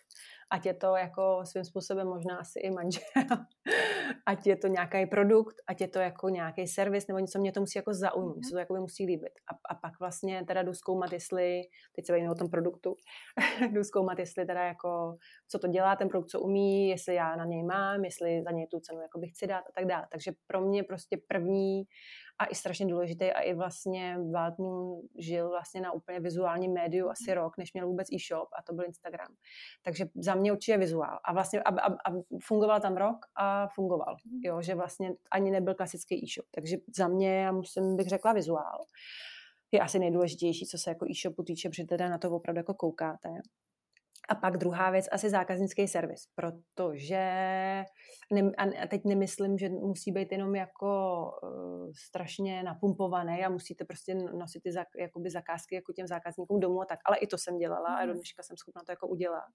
[0.51, 3.03] Ať je to jako svým způsobem možná asi i manžel,
[4.27, 7.61] ať je to nějaký produkt, ať je to jako nějaký servis nebo něco, mě to
[7.61, 9.33] musí jako zaujmout, mě se to jako musí líbit.
[9.53, 11.63] A, a pak vlastně teda jdu zkoumat, jestli,
[11.97, 12.97] teď se bavíme o tom produktu,
[13.71, 15.17] jdu zkoumat, jestli teda jako,
[15.49, 18.67] co to dělá, ten produkt, co umí, jestli já na něj mám, jestli za něj
[18.67, 20.07] tu cenu jako bych chci dát a tak dále.
[20.13, 21.83] Takže pro mě prostě první
[22.39, 27.35] a i strašně důležitý a i vlastně Waldmoon žil vlastně na úplně vizuálním médiu asi
[27.35, 29.35] rok, než měl vůbec e-shop a to byl Instagram.
[29.83, 31.19] Takže za mě určitě vizuál.
[31.25, 34.17] A vlastně a, a, a fungoval tam rok a fungoval.
[34.45, 36.47] Jo, že vlastně ani nebyl klasický e-shop.
[36.55, 38.85] Takže za mě, já musím bych řekla vizuál.
[39.73, 43.29] Je asi nejdůležitější, co se jako e-shopu týče, protože teda na to opravdu jako koukáte.
[44.29, 47.25] A pak druhá věc, asi zákaznický servis, protože
[48.33, 54.15] ne, a teď nemyslím, že musí být jenom jako uh, strašně napumpovaný a musíte prostě
[54.15, 57.59] nosit ty zak, jakoby zakázky jako těm zákazníkům domů a tak, ale i to jsem
[57.59, 58.17] dělala a do mhm.
[58.17, 59.51] dneška jsem schopna to jako udělat.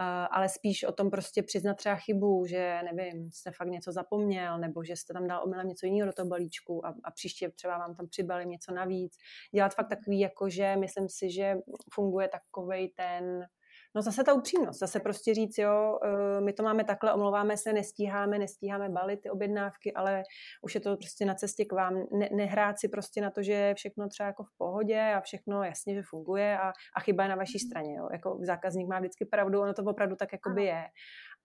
[0.00, 4.58] Uh, ale spíš o tom prostě přiznat třeba chybu, že nevím, jste fakt něco zapomněl,
[4.58, 7.78] nebo že jste tam dal omylem něco jiného do toho balíčku a, a příště třeba
[7.78, 9.16] vám tam přibalím něco navíc.
[9.54, 11.54] Dělat fakt takový, jako že myslím si, že
[11.94, 13.46] funguje takovej ten
[13.94, 17.72] No zase ta upřímnost, zase prostě říct, jo, eh, my to máme takhle, omlouváme se,
[17.72, 20.22] nestíháme, nestíháme balit ty objednávky, ale
[20.62, 22.06] už je to prostě na cestě k vám.
[22.12, 25.64] Ne, nehrát si prostě na to, že je všechno třeba jako v pohodě a všechno
[25.64, 27.68] jasně, že funguje a, a chyba je na vaší mhm.
[27.68, 28.08] straně, jo.
[28.12, 30.84] Jako zákazník má vždycky pravdu, ono to opravdu tak jakoby je.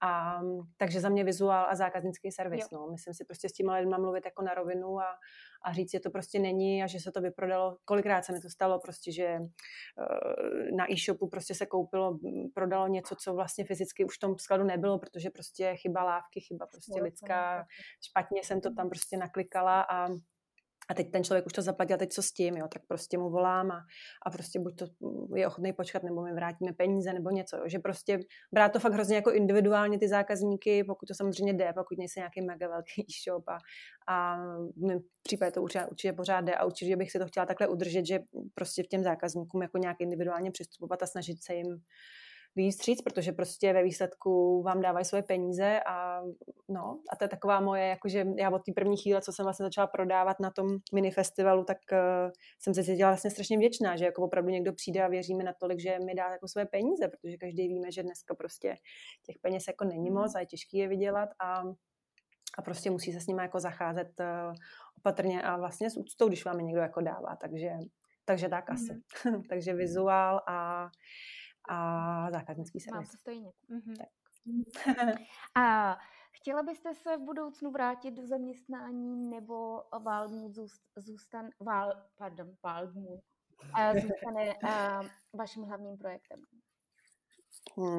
[0.01, 0.39] A,
[0.77, 2.71] takže za mě vizuál a zákaznický servis.
[2.71, 2.87] No.
[2.91, 5.05] Myslím si prostě s těma lidma mluvit jako na rovinu a,
[5.65, 7.77] a říct, že to prostě není a že se to vyprodalo.
[7.85, 12.19] Kolikrát se mi to stalo prostě, že uh, na e-shopu prostě se koupilo,
[12.53, 16.65] prodalo něco, co vlastně fyzicky už v tom skladu nebylo, protože prostě chyba lávky, chyba
[16.65, 17.65] prostě lidská,
[18.09, 20.07] špatně jsem to tam prostě naklikala a
[20.89, 23.29] a teď ten člověk už to zaplatil, teď co s tím, jo, tak prostě mu
[23.29, 23.81] volám a,
[24.25, 24.85] a prostě buď to
[25.35, 28.19] je ochotný počkat, nebo my vrátíme peníze, nebo něco, jo, že prostě
[28.53, 32.41] brát to fakt hrozně jako individuálně ty zákazníky, pokud to samozřejmě jde, pokud nejsi nějaký
[32.41, 33.57] mega velký e-shop a,
[34.07, 34.37] a
[34.75, 37.67] v mém případě to určitě, určitě pořád jde a určitě bych si to chtěla takhle
[37.67, 38.19] udržet, že
[38.53, 41.81] prostě v těm zákazníkům jako nějak individuálně přistupovat a snažit se jim
[42.71, 46.21] stříc, protože prostě ve výsledku vám dávají svoje peníze a
[46.69, 49.63] no, a to je taková moje, jakože já od té první chvíle, co jsem vlastně
[49.63, 54.05] začala prodávat na tom mini festivalu, tak uh, jsem se cítila vlastně strašně vděčná, že
[54.05, 57.37] jako opravdu někdo přijde a věříme na tolik, že mi dá jako svoje peníze, protože
[57.37, 58.75] každý víme, že dneska prostě
[59.25, 61.63] těch peněz jako není moc a je těžký je vydělat a
[62.57, 64.55] a prostě musí se s nimi jako zacházet uh,
[64.97, 67.71] opatrně a vlastně s úctou, když vám je někdo jako dává, takže,
[68.25, 68.93] takže tak asi.
[68.93, 69.43] Mm.
[69.49, 70.89] takže vizuál a
[71.69, 72.95] a zákaznický servis.
[72.95, 73.51] Mám to stejně.
[73.69, 73.97] Mm-hmm.
[73.97, 74.07] Tak.
[75.55, 75.97] a
[76.31, 79.83] chtěla byste se v budoucnu vrátit do zaměstnání nebo
[80.49, 83.19] zůst, zůstan, Val, pardon, Wildmood
[83.93, 84.53] zůstane
[85.33, 86.39] vaším hlavním projektem?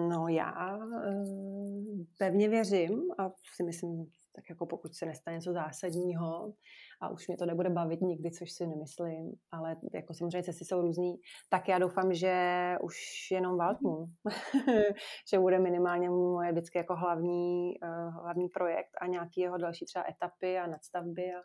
[0.09, 4.07] No já uh, pevně věřím a si myslím,
[4.37, 6.53] tak jako pokud se nestane něco zásadního
[7.01, 10.81] a už mě to nebude bavit nikdy, což si nemyslím, ale jako samozřejmě cesty jsou
[10.81, 11.17] různý,
[11.49, 12.35] tak já doufám, že
[12.83, 12.97] už
[13.31, 14.07] jenom váltnu,
[15.31, 20.05] že bude minimálně moje vždycky jako hlavní, uh, hlavní projekt a nějaký jeho další třeba
[20.11, 21.41] etapy a nadstavby a,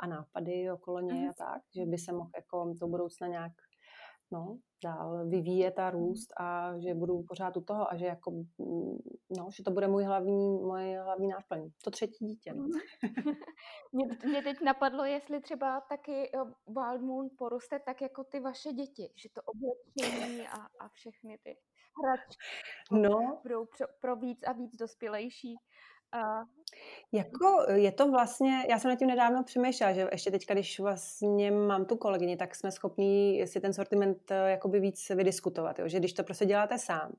[0.00, 3.52] a nápady okolo něj a tak, že by se mohl jako do budoucna nějak
[4.32, 8.98] no, dál vyvíjet a růst a že budu pořád u toho a že jako, mm,
[9.38, 11.70] no, že to bude můj hlavní, moje hlavní náplň.
[11.84, 12.52] To třetí dítě.
[12.54, 12.64] No.
[13.92, 16.30] mě, mě teď napadlo, jestli třeba taky
[16.66, 21.56] Wild Moon poroste tak jako ty vaše děti, že to oblečení a, a všechny ty
[22.02, 22.46] hračky
[22.90, 23.40] no.
[23.42, 25.56] budou pro, pro víc a víc dospělejší.
[26.12, 26.44] A...
[27.12, 31.50] Jako je to vlastně, já jsem na tím nedávno přemýšlela, že ještě teďka, když vlastně
[31.50, 35.88] mám tu kolegyni, tak jsme schopní si ten sortiment eh, jakoby víc vydiskutovat, jo?
[35.88, 37.12] že když to prostě děláte sám,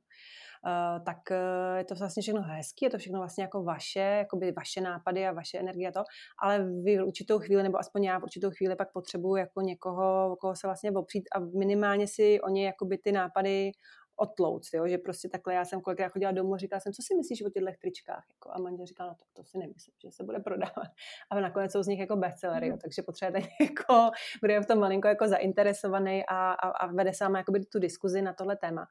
[0.65, 4.51] Uh, tak uh, je to vlastně všechno hezké, je to všechno vlastně jako vaše, jakoby
[4.51, 6.03] vaše nápady a vaše energie a to,
[6.43, 10.55] ale v určitou chvíli, nebo aspoň já v určitou chvíli pak potřebuji jako někoho, koho
[10.55, 13.71] se vlastně opřít a minimálně si o ně jakoby ty nápady
[14.15, 14.87] otlouc, jo?
[14.87, 17.49] že prostě takhle já jsem kolikrát chodila domů a říkala jsem, co si myslíš o
[17.49, 18.25] těchto tričkách?
[18.29, 20.87] Jako, a manžel říkal, no to, to si nemyslím, že se bude prodávat.
[21.29, 22.73] A nakonec jsou z nich jako bestsellery, jo?
[22.73, 22.79] Mhm.
[22.79, 27.35] takže potřebujete jako, kdo je v tom malinko jako zainteresovaný a, a, a vede sám
[27.35, 28.87] jakoby tu diskuzi na tohle téma.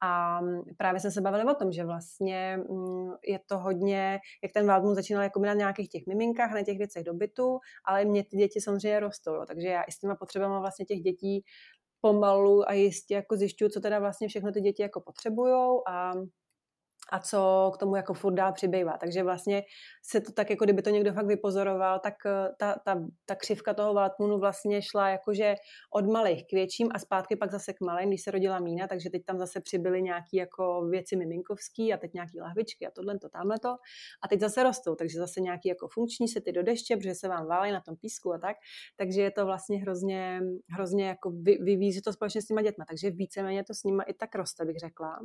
[0.00, 4.52] A mm, právě jsme se bavili o tom, že vlastně mm, je to hodně, jak
[4.52, 8.24] ten Waldmund začínal jako na nějakých těch miminkách, na těch věcech do bytu, ale mě
[8.24, 9.44] ty děti samozřejmě rostou, jo?
[9.46, 11.44] takže já i s těma potřebama vlastně těch dětí
[12.04, 16.12] pomalu a jistě jako zjišťuju, co teda vlastně všechno ty děti jako potřebujou a
[17.12, 18.96] a co k tomu jako furt dál přibývá.
[19.00, 19.62] Takže vlastně
[20.02, 23.74] se to tak, jako kdyby to někdo fakt vypozoroval, tak eh, ta, ta, ta křivka
[23.74, 25.54] toho Vatmunu vlastně šla jakože
[25.94, 29.10] od malých k větším a zpátky pak zase k malým, když se rodila Mína, takže
[29.10, 33.28] teď tam zase přibyly nějaké jako věci miminkovský a teď nějaké lahvičky a tohle, to,
[33.28, 33.68] tamhle to.
[34.24, 37.46] A teď zase rostou, takže zase nějaký jako funkční sety do deště, protože se vám
[37.46, 38.56] válí na tom písku a tak.
[38.96, 40.40] Takže je to vlastně hrozně,
[40.70, 42.84] hrozně jako vy, vyvíjí to společně s těma dětma.
[42.88, 45.18] Takže víceméně to s nima i tak roste, bych řekla.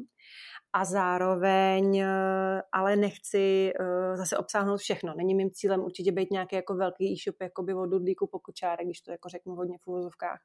[0.74, 5.14] A zároveň, eh, ale nechci eh, zase obsáhnout všechno.
[5.18, 9.02] Není mým cílem určitě být nějaký jako velký e-shop jakoby od Dudlíku po kočárek, když
[9.02, 10.40] to jako řeknu hodně v úvozovkách.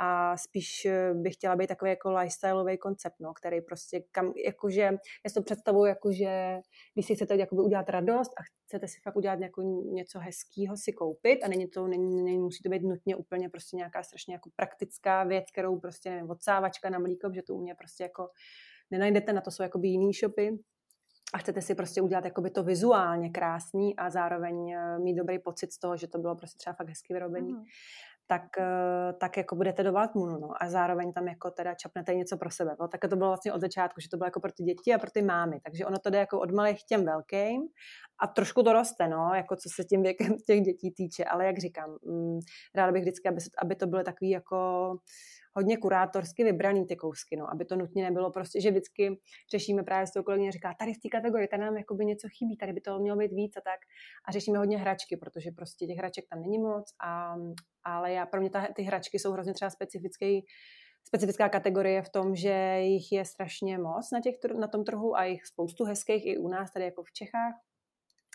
[0.00, 4.82] A spíš eh, bych chtěla být takový jako lifestyleový koncept, no, který prostě kam, jakože,
[5.24, 6.58] já si to představuji, jakože
[6.94, 9.62] když si chcete jakoby udělat radost a chcete si fakt udělat jako
[9.92, 13.76] něco hezkého si koupit a není to, není, není, musí to být nutně úplně prostě
[13.76, 17.74] nějaká strašně jako praktická věc, kterou prostě nevím, odsávačka na mlíko, že to u mě
[17.74, 18.28] prostě jako
[18.90, 20.58] nenajdete, na to jsou jakoby jiný shopy,
[21.34, 25.72] a chcete si prostě udělat jakoby to vizuálně krásný a zároveň eh, mít dobrý pocit
[25.72, 27.64] z toho, že to bylo prostě třeba fakt hezky vyrobení, mm
[28.26, 32.36] tak, eh, tak jako budete do Valtmunu, no, a zároveň tam jako teda čapnete něco
[32.36, 32.76] pro sebe.
[32.80, 34.98] No, tak to bylo vlastně od začátku, že to bylo jako pro ty děti a
[34.98, 37.62] pro ty mámy, takže ono to jde jako od malých těm velkým
[38.22, 41.58] a trošku to roste, no, jako co se tím věkem těch dětí týče, ale jak
[41.58, 42.38] říkám, mm,
[42.74, 44.56] ráda bych vždycky, aby, aby to bylo takový jako
[45.56, 50.06] hodně kurátorsky vybraný ty kousky, no, aby to nutně nebylo prostě, že vždycky řešíme právě
[50.06, 52.80] s tou kolegyně, říká, tady v té kategorii, tady nám jakoby něco chybí, tady by
[52.80, 53.80] to mělo být víc a tak.
[54.28, 57.34] A řešíme hodně hračky, protože prostě těch hraček tam není moc, a,
[57.84, 60.46] ale já, pro mě ta, ty hračky jsou hrozně třeba specifický,
[61.06, 65.24] specifická kategorie v tom, že jich je strašně moc na, těch, na tom trhu a
[65.24, 67.54] jich spoustu hezkých i u nás, tady jako v Čechách.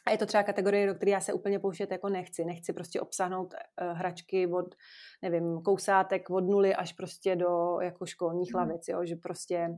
[0.08, 2.46] A je to třeba kategorie, do které já se úplně pouštět jako nechci.
[2.46, 4.76] Nechci prostě obsáhnout uh, hračky od
[5.22, 8.60] nevím, kousátek od nuly až prostě do jako školních hmm.
[8.60, 9.70] lavic, jo, že prostě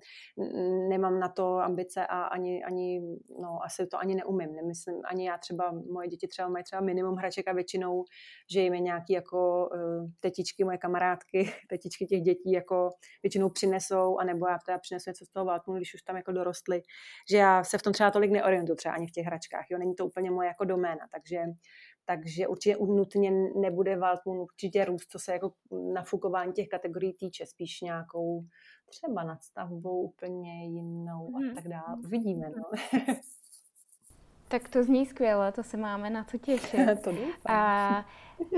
[0.89, 3.01] nemám na to ambice a ani, ani
[3.41, 7.15] no, asi to ani neumím, nemyslím, ani já třeba, moje děti třeba mají třeba minimum
[7.15, 8.05] hraček a většinou,
[8.51, 12.89] že jim je nějaký jako uh, tetičky, moje kamarádky, tetičky těch dětí jako
[13.23, 16.81] většinou přinesou, anebo já teda přinesu něco z toho válku, když už tam jako dorostly,
[17.31, 19.95] že já se v tom třeba tolik neorientuju třeba ani v těch hračkách, jo, není
[19.95, 21.43] to úplně moje jako doména, takže
[22.05, 25.53] takže určitě nutně nebude Waldmund určitě růst, co se jako
[25.93, 28.43] nafukování těch kategorií týče, spíš nějakou
[28.89, 31.55] třeba nadstavbou úplně jinou a mhm.
[31.55, 31.97] tak dále.
[32.05, 32.63] Uvidíme, no.
[34.47, 36.79] Tak to zní skvěle, to se máme na co těšit.
[37.03, 37.55] to doufám.
[37.55, 38.05] A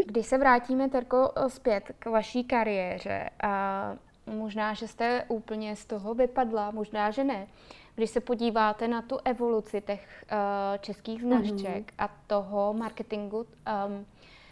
[0.06, 3.96] když se vrátíme, Terko, zpět k vaší kariéře, a
[4.28, 7.48] možná, že jste úplně z toho vypadla, možná, že ne.
[7.96, 11.46] Když se podíváte na tu evoluci těch uh, českých mhm.
[11.46, 12.06] značek mm-hmm.
[12.06, 14.06] a toho marketingu um,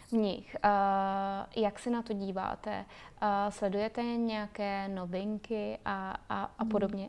[0.08, 2.84] v nich, uh, jak se na to díváte?
[3.22, 6.70] Uh, sledujete nějaké novinky a, a, a mhm.
[6.70, 7.08] podobně?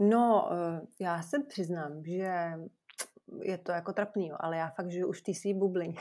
[0.00, 0.48] No,
[1.00, 2.52] já se přiznám, že
[3.42, 5.94] je to jako trapný, ale já fakt žiju už v té svý bublině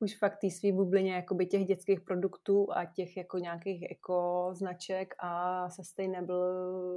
[0.00, 5.14] už fakt té svý bublině jakoby těch dětských produktů a těch jako nějakých eko značek
[5.18, 6.36] a sustainable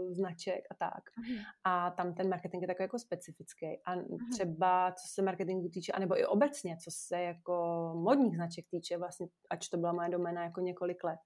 [0.10, 1.04] značek a tak.
[1.04, 1.40] Uh-huh.
[1.64, 3.66] A tam ten marketing je takový jako specifický.
[3.86, 4.18] A uh-huh.
[4.32, 7.54] třeba co se marketingu týče, anebo i obecně, co se jako
[7.96, 11.20] modních značek týče, vlastně, ač to byla moje doména jako několik let,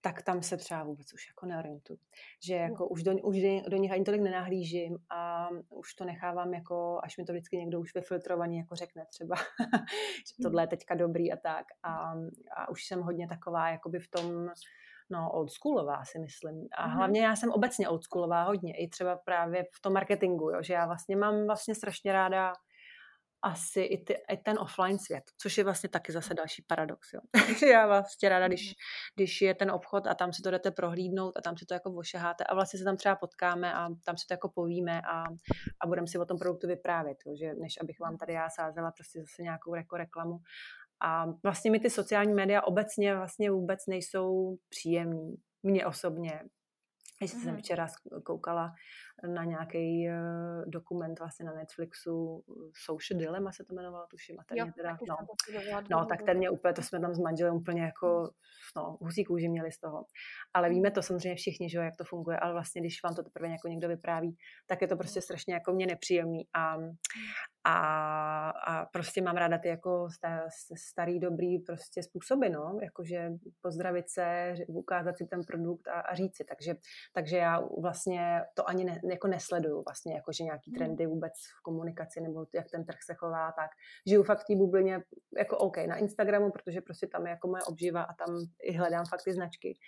[0.00, 1.98] tak tam se třeba vůbec už jako neorientuju.
[2.44, 3.36] Že jako už do, už
[3.68, 7.80] do nich ani tolik nenahlížím a už to nechávám jako, až mi to vždycky někdo
[7.80, 9.36] už vyfiltrovaný jako řekne třeba,
[10.28, 11.66] že tohle je teďka dobrý a tak.
[11.82, 12.12] A,
[12.56, 14.48] a už jsem hodně taková jakoby v tom,
[15.10, 16.68] no oldschoolová si myslím.
[16.78, 20.74] A hlavně já jsem obecně oldschoolová hodně, i třeba právě v tom marketingu, jo, že
[20.74, 22.52] já vlastně mám vlastně strašně ráda
[23.42, 27.12] asi i, ty, i ten offline svět, což je vlastně taky zase další paradox.
[27.12, 27.20] Jo.
[27.70, 28.74] já vlastně ráda, když, mhm.
[29.14, 31.92] když je ten obchod a tam si to jdete prohlídnout a tam si to jako
[31.92, 35.24] ošaháte a vlastně se tam třeba potkáme a tam si to jako povíme a,
[35.80, 38.90] a budeme si o tom produktu vyprávět, jo, že než abych vám tady já sázela
[38.90, 40.38] prostě zase nějakou jako reklamu.
[41.00, 45.36] A vlastně mi ty sociální média obecně vlastně vůbec nejsou příjemný.
[45.62, 46.42] Mně osobně,
[47.18, 47.56] když jsem mhm.
[47.56, 47.86] včera
[48.24, 48.72] koukala
[49.26, 52.44] na nějaký uh, dokument vlastně na Netflixu,
[52.84, 55.16] Social Dilemma se to jmenovalo, tuším, a ten jo, teda, no,
[55.90, 58.30] no, tak ten mě úplně, to jsme tam s manželem úplně jako,
[58.76, 60.04] no, husí kůži měli z toho.
[60.54, 63.22] Ale víme to samozřejmě všichni, že jo, jak to funguje, ale vlastně, když vám to
[63.22, 64.36] teprve jako někdo vypráví,
[64.66, 66.76] tak je to prostě strašně jako mě nepříjemný a,
[67.64, 70.08] a, a prostě mám ráda ty jako
[70.76, 76.36] starý, dobrý prostě způsoby, no, jakože pozdravit se, ukázat si ten produkt a, a říct
[76.36, 76.74] si, takže,
[77.12, 80.78] takže já vlastně to ani ne, jako nesleduju vlastně, jakože nějaký hmm.
[80.78, 83.70] trendy vůbec v komunikaci nebo jak ten trh se chová, tak
[84.06, 85.02] žiju fakt v té bublině
[85.38, 89.04] jako OK na Instagramu, protože prostě tam je jako moje obživa a tam i hledám
[89.06, 89.78] fakt ty značky.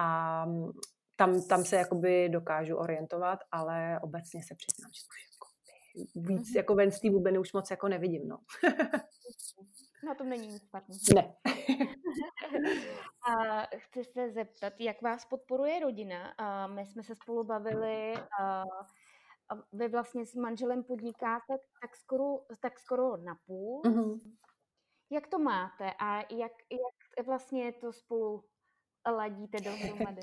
[0.00, 0.44] A
[1.16, 5.48] tam, tam se jakoby dokážu orientovat, ale obecně se přiznám, že už jako
[6.28, 8.38] víc jako ven z té bubliny už moc jako nevidím, no.
[10.06, 10.98] Na tom není nic špatný.
[11.14, 11.34] Ne.
[13.30, 16.34] a chci se zeptat, jak vás podporuje rodina?
[16.38, 18.64] A my jsme se spolu bavili, a,
[19.72, 23.82] vy vlastně s manželem podnikáte tak skoro, tak skoro na půl.
[23.82, 24.20] Mm-hmm.
[25.10, 28.44] Jak to máte a jak, jak vlastně to spolu
[29.10, 30.22] ladíte dohromady?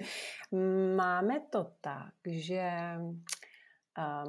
[0.95, 2.71] Máme to tak, že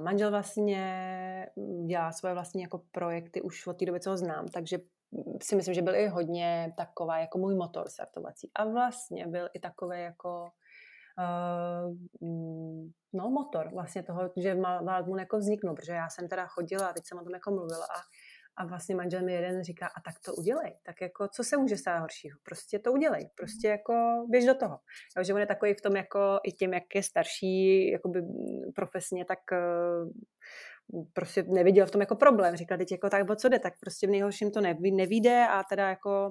[0.03, 1.51] manžel vlastně
[1.87, 4.79] dělá svoje vlastní jako projekty už od té doby, co ho znám, takže
[5.43, 8.51] si myslím, že byl i hodně taková jako můj motor startovací.
[8.55, 10.49] A vlastně byl i takový jako
[11.19, 11.97] uh,
[13.13, 17.19] no motor vlastně toho, že Wildmoon jako vzniknul, protože já jsem teda chodila, teď jsem
[17.19, 18.01] o tom jako mluvila a
[18.59, 20.81] A vlastně manžel mi jeden říká, a tak to udělej.
[20.83, 22.39] Tak jako, co se může stát horšího?
[22.43, 23.29] Prostě to udělej.
[23.37, 24.81] Prostě jako běž do toho.
[25.17, 28.23] Jo, že on je takový v tom jako i tím, jak je starší jakoby
[28.75, 30.09] profesně, tak uh,
[31.13, 32.57] prostě neviděl v tom jako problém.
[32.57, 35.63] Říkal, teď jako tak, o co jde, tak prostě v nejhorším to neví, nevíde a
[35.65, 36.29] teda jako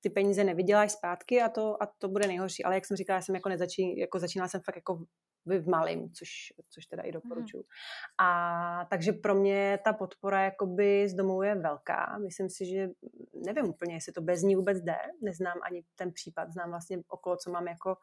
[0.00, 2.64] ty peníze nevyděláš zpátky a to, a to bude nejhorší.
[2.64, 5.04] Ale jak jsem říkala, já jsem jako, nezačí, jako začínala jsem fakt jako
[5.46, 6.28] v malým, což,
[6.70, 7.58] což teda i doporučuji.
[7.58, 8.26] Mm.
[8.26, 12.18] A takže pro mě ta podpora jakoby z domu je velká.
[12.18, 12.88] Myslím si, že
[13.46, 14.96] nevím úplně, jestli to bez ní vůbec jde.
[15.22, 17.96] Neznám ani ten případ, znám vlastně okolo, co mám jako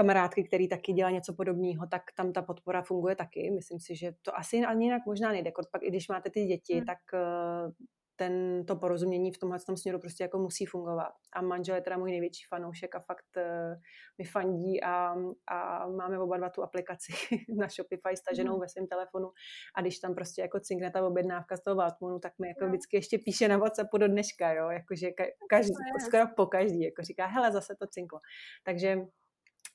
[0.00, 3.50] kamarádky, který taky dělá něco podobného, tak tam ta podpora funguje taky.
[3.50, 5.52] Myslím si, že to asi ani jinak možná nejde.
[5.72, 6.84] Pak i když máte ty děti, hmm.
[6.84, 7.72] tak eh,
[8.20, 11.12] ten, to porozumění v tomhle tom směru prostě jako musí fungovat.
[11.32, 13.80] A manžel je teda můj největší fanoušek a fakt uh,
[14.18, 15.14] mi fandí a,
[15.46, 17.12] a máme oba dva tu aplikaci
[17.56, 18.60] na Shopify staženou mm.
[18.60, 19.30] ve svém telefonu
[19.76, 22.96] a když tam prostě jako cinkne ta objednávka z toho Valtmanu, tak mi jako vždycky
[22.96, 25.74] ještě píše na WhatsAppu do dneška, jo, jakože ka- každý,
[26.06, 28.20] skoro po každý, jako říká, hele, zase to cinklo.
[28.64, 28.96] Takže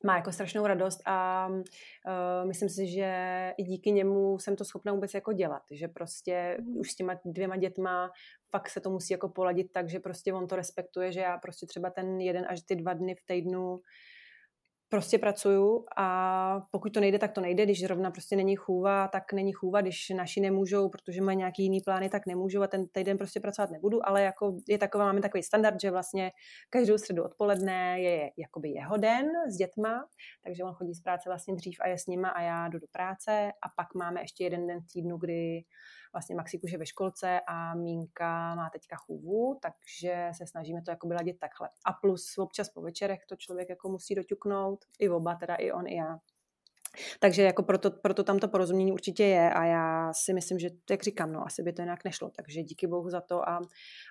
[0.04, 4.94] má jako strašnou radost a uh, myslím si, že i díky němu jsem to schopna
[4.94, 6.78] vůbec jako dělat, že prostě mm.
[6.78, 8.12] už s těma dvěma dětma
[8.52, 11.66] fakt se to musí jako poladit tak, že prostě on to respektuje, že já prostě
[11.66, 13.80] třeba ten jeden až ty dva dny v týdnu
[14.96, 17.64] prostě pracuju a pokud to nejde, tak to nejde.
[17.64, 19.82] Když zrovna prostě není chůva, tak není chůva.
[19.82, 23.72] Když naši nemůžou, protože mají nějaký jiný plány, tak nemůžu a ten týden prostě pracovat
[23.72, 26.32] nebudu, ale jako je taková, máme takový standard, že vlastně
[26.70, 30.06] každou středu odpoledne je jakoby jeho den s dětma,
[30.44, 32.88] takže on chodí z práce vlastně dřív a je s nima a já jdu do
[32.92, 35.64] práce a pak máme ještě jeden den týdnu, kdy
[36.16, 40.92] vlastně Maxík už je ve školce a Mínka má teďka chůvu, takže se snažíme to
[40.92, 41.70] jako ladit takhle.
[41.86, 45.88] A plus občas po večerech to člověk jako musí doťuknout, i oba, teda i on,
[45.88, 46.20] i já.
[47.20, 51.04] Takže jako proto, proto tam to porozumění určitě je a já si myslím, že, jak
[51.04, 53.62] říkám, no asi by to jinak nešlo, takže díky bohu za to a,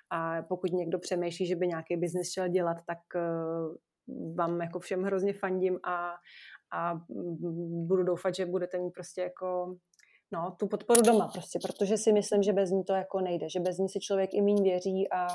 [0.09, 5.03] a pokud někdo přemýšlí, že by nějaký biznis chtěl dělat, tak uh, vám jako všem
[5.03, 6.13] hrozně fandím a,
[6.71, 7.01] a
[7.87, 9.75] budu doufat, že budete mít prostě jako
[10.31, 13.59] no, tu podporu doma prostě, protože si myslím, že bez ní to jako nejde, že
[13.59, 15.27] bez ní si člověk i méně věří a,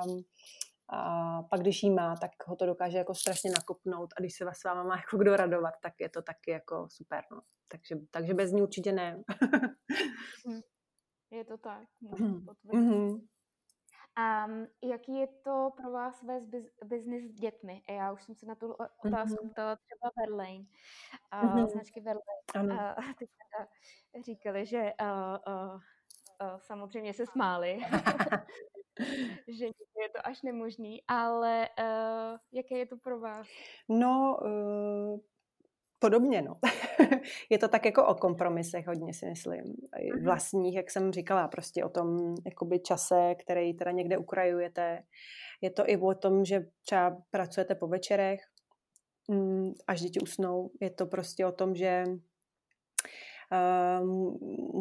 [0.89, 4.45] a pak když jí má, tak ho to dokáže jako strašně nakopnout a když se
[4.45, 7.41] vás s váma má jako kdo radovat, tak je to taky jako super, no.
[7.69, 9.23] Takže, takže bez ní určitě ne.
[10.49, 10.61] Hm.
[11.31, 13.21] je to tak, mm-hmm.
[14.21, 16.47] Um, jaký je to pro vás vést
[16.85, 17.83] biznis s dětmi?
[17.89, 18.73] Já už jsem se na tu
[19.05, 19.51] otázku mm-hmm.
[19.51, 20.65] ptala třeba Verlaine,
[21.35, 21.67] uh, mm-hmm.
[21.67, 22.83] značky Verlaine.
[22.83, 23.27] A ty
[24.23, 27.79] říkali, že uh, uh, uh, samozřejmě se smáli,
[29.49, 33.47] že je to až nemožný, ale uh, jaké je to pro vás?
[33.89, 35.21] No, uh,
[36.01, 36.55] podobně, no.
[37.51, 39.63] je to tak jako o kompromisech hodně, si myslím.
[39.65, 40.25] Mhm.
[40.25, 45.03] Vlastních, jak jsem říkala, prostě o tom jakoby čase, který teda někde ukrajujete.
[45.61, 48.41] Je to i o tom, že třeba pracujete po večerech,
[49.29, 50.71] mm, až děti usnou.
[50.81, 52.05] Je to prostě o tom, že
[54.01, 54.07] Uh,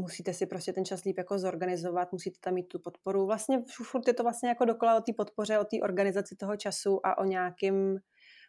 [0.01, 3.25] musíte si prostě ten čas líp jako zorganizovat, musíte tam mít tu podporu.
[3.25, 7.05] Vlastně furt je to vlastně jako dokola o té podpoře, o té organizaci toho času
[7.05, 7.99] a o nějakým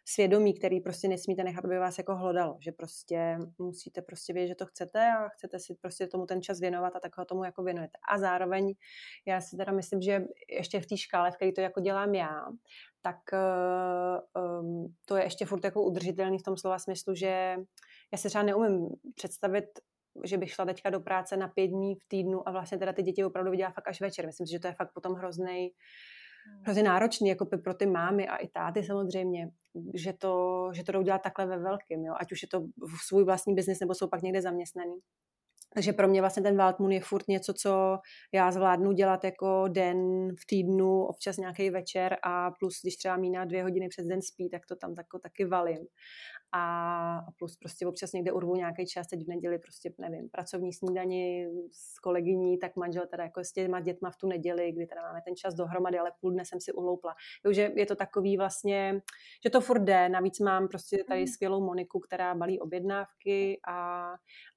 [0.05, 4.55] svědomí, který prostě nesmíte nechat, aby vás jako hlodalo, že prostě musíte prostě vědět, že
[4.55, 7.63] to chcete a chcete si prostě tomu ten čas věnovat a tak ho tomu jako
[7.63, 7.97] věnujete.
[8.11, 8.73] A zároveň
[9.27, 12.45] já si teda myslím, že ještě v té škále, v které to jako dělám já,
[13.01, 13.17] tak
[14.61, 17.55] um, to je ještě furt jako udržitelný v tom slova smyslu, že
[18.11, 19.65] já se třeba neumím představit
[20.23, 23.03] že bych šla teďka do práce na pět dní v týdnu a vlastně teda ty
[23.03, 24.25] děti opravdu viděla fakt až večer.
[24.25, 25.69] Myslím si, že to je fakt potom hrozný.
[26.63, 29.51] Hrozně náročný jako pro ty mámy a i táty samozřejmě,
[29.93, 32.13] že to, že to jdou dělat takhle ve velkým, jo?
[32.19, 34.95] ať už je to v svůj vlastní biznis nebo jsou pak někde zaměstnaný.
[35.73, 37.97] Takže pro mě vlastně ten Waldmoon je furt něco, co
[38.33, 43.45] já zvládnu dělat jako den v týdnu, občas nějaký večer a plus, když třeba míná
[43.45, 45.87] dvě hodiny přes den spí, tak to tam tako, taky valím
[46.53, 51.47] a plus prostě občas někde urvu nějaký čas, teď v neděli prostě, nevím, pracovní snídani
[51.71, 55.21] s kolegyní, tak manžel teda jako s těma dětma v tu neděli, kdy teda máme
[55.25, 57.13] ten čas dohromady, ale půl dne jsem si uhloupla.
[57.43, 59.01] Takže je to takový vlastně,
[59.43, 61.27] že to furt jde, navíc mám prostě tady mhm.
[61.27, 64.09] skvělou Moniku, která balí objednávky a,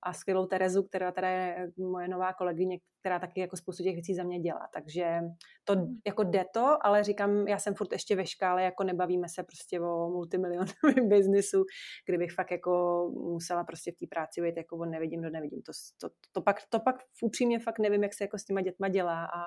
[0.03, 4.15] a skvělou Terezu, která teda je moje nová kolegyně, která taky jako spoustu těch věcí
[4.15, 4.69] za mě dělá.
[4.73, 5.21] Takže
[5.65, 6.01] to mhm.
[6.07, 9.81] jako jde to, ale říkám, já jsem furt ještě ve škále, jako nebavíme se prostě
[9.81, 10.75] o multimilionovém
[11.09, 11.65] biznisu,
[12.09, 12.73] kdybych fakt jako
[13.15, 15.63] musela prostě v té práci být jako on nevidím, do nevidím.
[15.63, 18.89] To, to, to, pak, to pak upřímně fakt nevím, jak se jako s těma dětma
[18.89, 19.41] dělá a,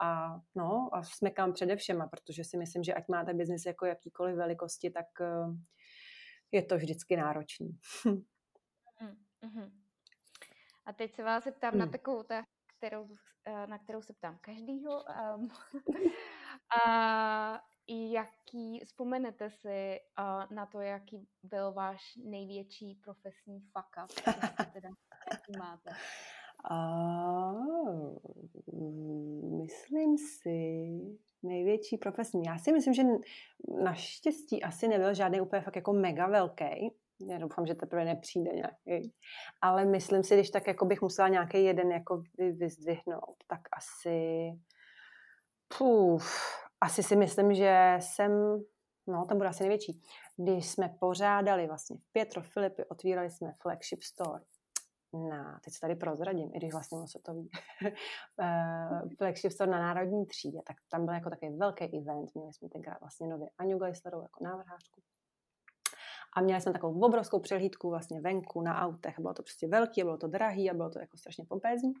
[0.00, 4.90] a, no, a smekám především, protože si myslím, že ať máte biznis jako jakýkoliv velikosti,
[4.90, 5.46] tak eh,
[6.52, 7.78] je to vždycky náročný.
[8.04, 9.70] Mm-hmm.
[10.86, 11.80] A teď se vás zeptám hmm.
[11.80, 12.44] na takovou ta
[12.76, 13.08] kterou,
[13.44, 15.04] eh, na kterou se ptám každýho.
[15.36, 15.48] Um,
[16.84, 24.34] a jaký, vzpomenete si uh, na to, jaký byl váš největší profesní fuck up,
[24.72, 24.88] teda,
[25.32, 25.90] jaký máte?
[26.70, 28.18] Uh,
[29.58, 30.88] myslím si,
[31.42, 32.44] největší profesní.
[32.46, 33.02] Já si myslím, že
[33.82, 36.94] naštěstí asi nebyl žádný úplně fakt jako mega velký.
[37.20, 39.14] Já doufám, že teprve nepřijde nějaký.
[39.62, 44.50] Ale myslím si, když tak jako bych musela nějaký jeden jako vyzdvihnout, tak asi...
[45.78, 46.40] Puf,
[46.80, 48.32] asi si myslím, že jsem,
[49.06, 50.02] no to bude asi největší,
[50.36, 54.44] když jsme pořádali vlastně v Pietro Filipy, otvírali jsme flagship store
[55.14, 57.50] na, teď se tady prozradím, i když vlastně moc to ví,
[58.40, 62.68] uh, flagship store na Národní třídě, tak tam byl jako takový velký event, měli jsme
[62.68, 65.02] tenkrát vlastně nově Aniu Geislerovou jako návrhářku.
[66.34, 69.14] A měli jsme takovou obrovskou přehlídku vlastně venku na autech.
[69.18, 71.92] Bylo to prostě velký, bylo to drahý a bylo to jako strašně pompézní.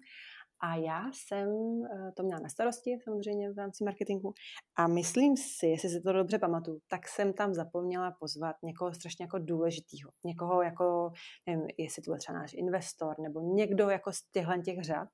[0.60, 1.48] A já jsem
[1.84, 4.34] eh, to měla na starosti samozřejmě v rámci marketingu
[4.76, 9.24] a myslím si, jestli si to dobře pamatuju, tak jsem tam zapomněla pozvat někoho strašně
[9.24, 10.10] jako důležitýho.
[10.24, 11.12] Někoho jako,
[11.46, 15.08] nevím, jestli to byl třeba náš investor nebo někdo jako z těchhle těch řad.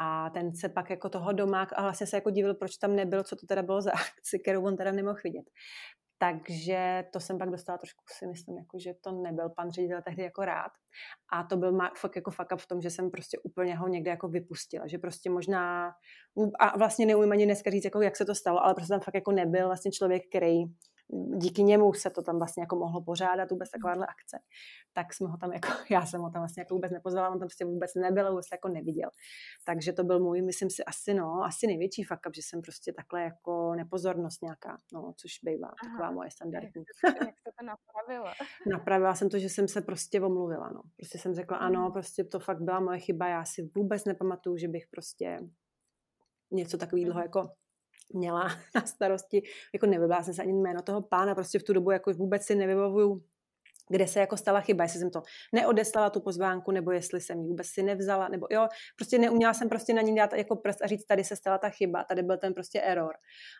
[0.00, 3.22] A ten se pak jako toho domák a vlastně se jako divil, proč tam nebyl,
[3.22, 5.44] co to teda bylo za akci, kterou on teda nemohl vidět.
[6.18, 10.22] Takže to jsem pak dostala trošku, si myslím, jako, že to nebyl pan ředitel tehdy
[10.22, 10.72] jako rád.
[11.32, 14.10] A to byl fakt jako fuck up v tom, že jsem prostě úplně ho někde
[14.10, 14.86] jako vypustila.
[14.86, 15.92] Že prostě možná,
[16.58, 19.14] a vlastně neumím ani dneska říct, jako jak se to stalo, ale prostě tam fakt
[19.14, 20.64] jako nebyl vlastně člověk, který
[21.36, 24.38] díky němu se to tam vlastně jako mohlo pořádat vůbec takováhle akce.
[24.92, 27.48] Tak jsme ho tam jako, já jsem ho tam vlastně jako vůbec nepozvala, on tam
[27.48, 29.10] prostě vůbec nebyl, vůbec jako neviděl.
[29.66, 32.92] Takže to byl můj, myslím si, asi no, asi největší fuck up, že jsem prostě
[32.92, 36.84] takhle jako nepozornost nějaká, no, což bývá Aha, taková moje standardní.
[37.04, 38.34] Jak jste to napravila?
[38.72, 40.82] Napravila jsem to, že jsem se prostě omluvila, no.
[40.96, 41.92] Prostě jsem řekla, ano, mhm.
[41.92, 45.38] prostě to fakt byla moje chyba, já si vůbec nepamatuju, že bych prostě
[46.50, 47.22] něco takového mhm.
[47.22, 47.48] jako
[48.12, 49.42] měla na starosti,
[49.72, 52.54] jako nevybila jsem se ani jméno toho pána, prostě v tu dobu jako vůbec si
[52.54, 53.22] nevybavuju,
[53.90, 57.48] kde se jako stala chyba, jestli jsem to neodeslala tu pozvánku, nebo jestli jsem ji
[57.48, 60.86] vůbec si nevzala, nebo jo, prostě neuměla jsem prostě na ní dát jako prst a
[60.86, 63.14] říct, tady se stala ta chyba, tady byl ten prostě error.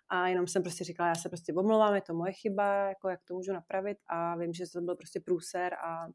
[0.09, 3.21] A jenom jsem prostě říkala, já se prostě omlouvám, je to moje chyba, jako jak
[3.25, 6.07] to můžu napravit a vím, že to byl prostě průser a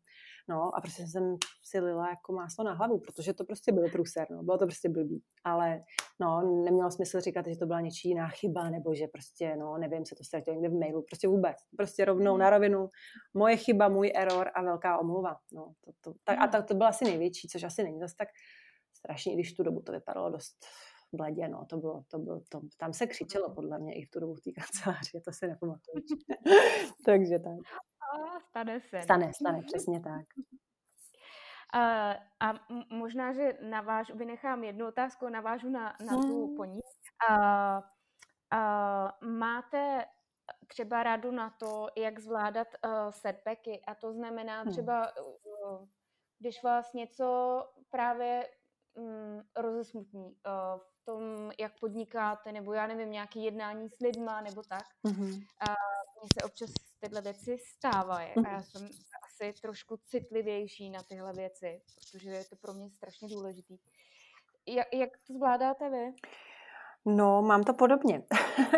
[0.48, 4.28] no a prostě jsem si lila jako máslo na hlavu, protože to prostě byl průser,
[4.32, 5.24] no, bylo to prostě blbý.
[5.44, 5.82] Ale
[6.22, 10.06] no, nemělo smysl říkat, že to byla něčí jiná chyba, nebo že prostě, no, nevím,
[10.06, 11.56] se to ztratilo někde v mailu, prostě vůbec.
[11.78, 12.90] Prostě rovnou na rovinu,
[13.34, 15.36] moje chyba, můj error a velká omluva.
[15.54, 18.28] No, to, to, tak, a tak to byla asi největší, což asi není zase tak
[18.98, 20.66] strašně, i když tu dobu to vypadalo dost
[21.14, 24.20] bledě, no, to bylo, to bylo, to, tam se křičelo podle mě i v tu
[24.20, 25.96] dobu v té kanceláři, to si nepamatuju.
[27.06, 27.60] Takže tak.
[28.14, 29.02] A stane se.
[29.02, 30.26] Stane, stane, přesně tak.
[31.76, 32.54] Uh, a
[32.90, 36.56] možná, že navážu, vynechám jednu otázku, navážu na, na tu hmm.
[36.56, 36.80] po ní.
[37.30, 37.82] Uh,
[38.54, 40.06] uh, máte
[40.68, 44.72] třeba radu na to, jak zvládat uh, setbacky a to znamená hmm.
[44.72, 45.88] třeba, uh,
[46.40, 47.60] když vás něco
[47.90, 48.50] právě
[48.94, 54.62] um, rozesmutní uh, v tom, jak podnikáte, nebo já nevím, nějaké jednání s lidma, nebo
[54.70, 54.84] tak.
[55.06, 55.46] Mm-hmm.
[56.22, 58.90] Mně se občas tyhle věci stávají a já jsem
[59.26, 61.82] asi trošku citlivější na tyhle věci,
[62.12, 63.78] protože je to pro mě strašně důležitý.
[64.68, 66.14] Jak, jak to zvládáte vy?
[67.06, 68.24] No, mám to podobně,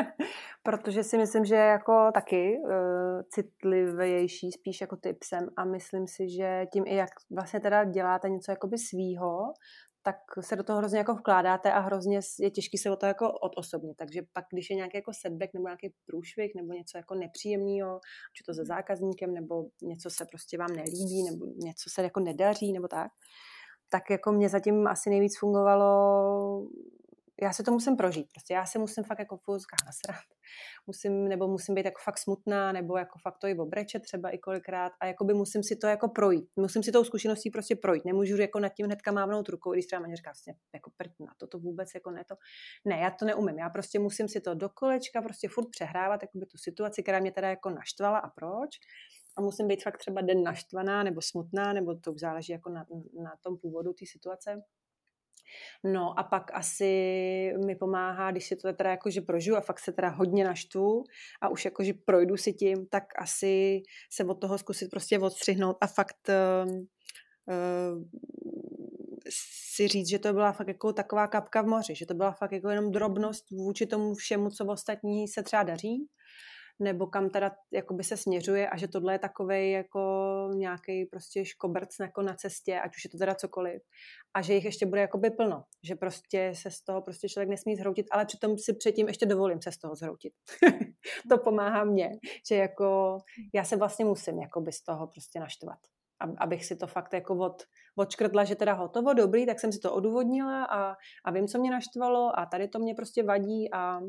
[0.64, 6.66] protože si myslím, že jako taky uh, citlivější spíš jako typsem a myslím si, že
[6.74, 9.54] tím i jak vlastně teda děláte něco jakoby svýho,
[10.06, 13.32] tak se do toho hrozně jako vkládáte a hrozně je těžký se o to jako
[13.32, 13.98] odosobnit.
[13.98, 18.00] Takže pak, když je nějaký jako setback nebo nějaký průšvih nebo něco jako nepříjemného,
[18.34, 18.68] či to se mhm.
[18.68, 23.12] zákazníkem, nebo něco se prostě vám nelíbí, nebo něco se jako nedaří, nebo tak,
[23.90, 26.68] tak jako mě zatím asi nejvíc fungovalo
[27.42, 28.28] já se to musím prožít.
[28.32, 29.42] Prostě já se musím fakt jako v
[29.86, 30.26] nasrat.
[30.88, 34.38] Musím, nebo musím být jako fakt smutná, nebo jako fakt to i obrečet třeba i
[34.38, 36.50] kolikrát a jako by musím si to jako projít.
[36.56, 38.06] Musím si tou zkušeností prostě projít.
[38.06, 41.34] Nemůžu jako nad tím hnedka mávnout rukou, když třeba mě říká vlastně jako prd na
[41.38, 42.36] to, to vůbec jako ne to.
[42.86, 43.60] Ne, já to neumím.
[43.60, 47.20] Já prostě musím si to do kolečka prostě furt přehrávat jako by tu situaci, která
[47.20, 48.70] mě teda jako naštvala a proč
[49.38, 52.86] a musím být fakt třeba den naštvaná nebo smutná, nebo to záleží jako na,
[53.24, 54.62] na tom původu té situace.
[55.84, 56.86] No a pak asi
[57.66, 61.04] mi pomáhá, když si to teda jako, že prožiju a fakt se teda hodně naštvu
[61.42, 63.82] a už jako, že projdu si tím, tak asi
[64.12, 68.04] se od toho zkusit prostě odstřihnout a fakt uh, uh,
[69.76, 72.52] si říct, že to byla fakt jako taková kapka v moři, že to byla fakt
[72.52, 76.08] jako jenom drobnost vůči tomu všemu, co v ostatní se třeba daří
[76.80, 80.00] nebo kam teda jakoby se směřuje a že tohle je takový jako
[80.56, 83.82] nějaký prostě škoberc jako na cestě, ať už je to teda cokoliv,
[84.34, 87.76] a že jich ještě bude jakoby plno, že prostě se z toho prostě člověk nesmí
[87.76, 90.34] zhroutit, ale přitom si předtím ještě dovolím se z toho zhroutit.
[91.30, 92.10] to pomáhá mně,
[92.50, 93.18] že jako
[93.54, 95.80] já se vlastně musím jakoby z toho prostě naštvat
[96.38, 97.64] abych si to fakt jako od,
[97.96, 100.96] odškrtla, že teda hotovo, dobrý, tak jsem si to odůvodnila a,
[101.26, 104.00] a vím, co mě naštvalo a tady to mě prostě vadí a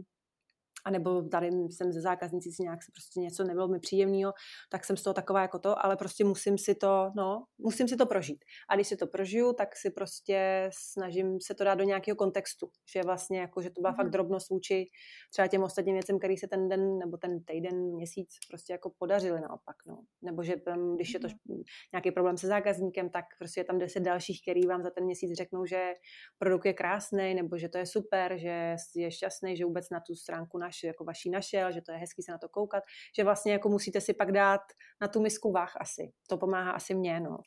[0.86, 4.32] a nebo tady jsem ze zákaznicí si nějak prostě něco nebylo mi příjemného,
[4.70, 7.96] tak jsem z toho taková jako to, ale prostě musím si to, no, musím si
[7.96, 8.44] to prožít.
[8.70, 12.70] A když si to prožiju, tak si prostě snažím se to dát do nějakého kontextu,
[12.94, 13.96] že vlastně jako, že to byla mm-hmm.
[13.96, 14.84] fakt drobnost vůči
[15.32, 19.40] třeba těm ostatním věcem, který se ten den nebo ten týden, měsíc prostě jako podařili
[19.40, 19.98] naopak, no.
[20.22, 21.62] Nebo že tam, když je to mm-hmm.
[21.92, 25.32] nějaký problém se zákazníkem, tak prostě je tam deset dalších, který vám za ten měsíc
[25.32, 25.94] řeknou, že
[26.38, 30.14] produkt je krásný, nebo že to je super, že je šťastný, že vůbec na tu
[30.14, 32.84] stránku naš jako vaší našel, že to je hezký se na to koukat,
[33.16, 34.60] že vlastně jako musíte si pak dát
[35.00, 36.12] na tu misku váh asi.
[36.28, 37.38] To pomáhá asi mně, no.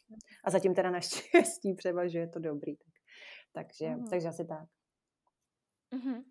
[0.43, 2.75] A zatím teda naštěstí převažuje to dobrý.
[2.77, 4.07] Tak, takže, mm.
[4.09, 4.67] takže asi tak.
[5.93, 6.23] Mm-hmm.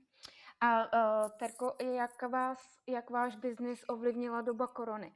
[0.61, 5.13] A uh, Terko, jak, vás, jak váš biznis ovlivnila doba korony?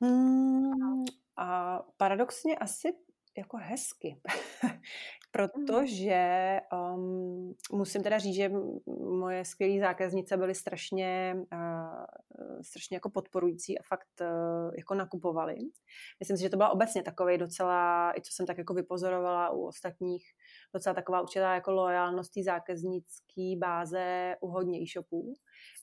[0.00, 1.04] Hmm,
[1.36, 2.88] a paradoxně asi
[3.36, 4.20] jako hezky,
[5.34, 6.60] protože
[6.94, 8.50] um, musím teda říct, že
[9.00, 15.56] moje skvělé zákaznice byly strašně, uh, strašně jako podporující a fakt uh, jako nakupovali.
[16.20, 19.66] Myslím si, že to byla obecně takový docela, i co jsem tak jako vypozorovala u
[19.66, 20.24] ostatních,
[20.74, 25.34] docela taková určitá jako lojalnost té zákaznické báze u hodně e-shopů.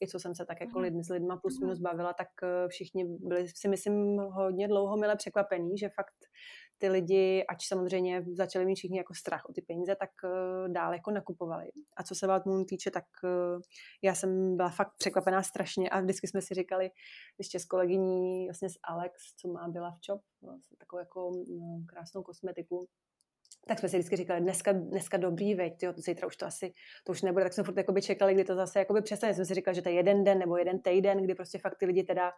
[0.01, 2.27] I co jsem se tak jako lid, s lidma plus minus bavila, tak
[2.67, 6.15] všichni byli si myslím hodně dlouho mile překvapení, že fakt
[6.81, 10.93] ty lidi, ač samozřejmě začali mít všichni jako strach o ty peníze, tak uh, dál
[10.93, 11.71] jako nakupovali.
[11.97, 13.61] A co se Wild Moon týče, tak uh,
[14.01, 16.91] já jsem byla fakt překvapená strašně a vždycky jsme si říkali,
[17.37, 21.83] ještě s kolegyní, vlastně s Alex, co má byla v Chop, vlastně takovou jako no,
[21.87, 22.87] krásnou kosmetiku,
[23.67, 26.73] tak jsme si vždycky říkali, dneska, dneska dobrý, veď, jo, zítra už to asi,
[27.03, 29.33] to už nebude, tak jsme furt čekali, kdy to zase jakoby přestane.
[29.33, 31.85] Jsme si říkali, že to je jeden den nebo jeden týden, kdy prostě fakt ty
[31.85, 32.31] lidi teda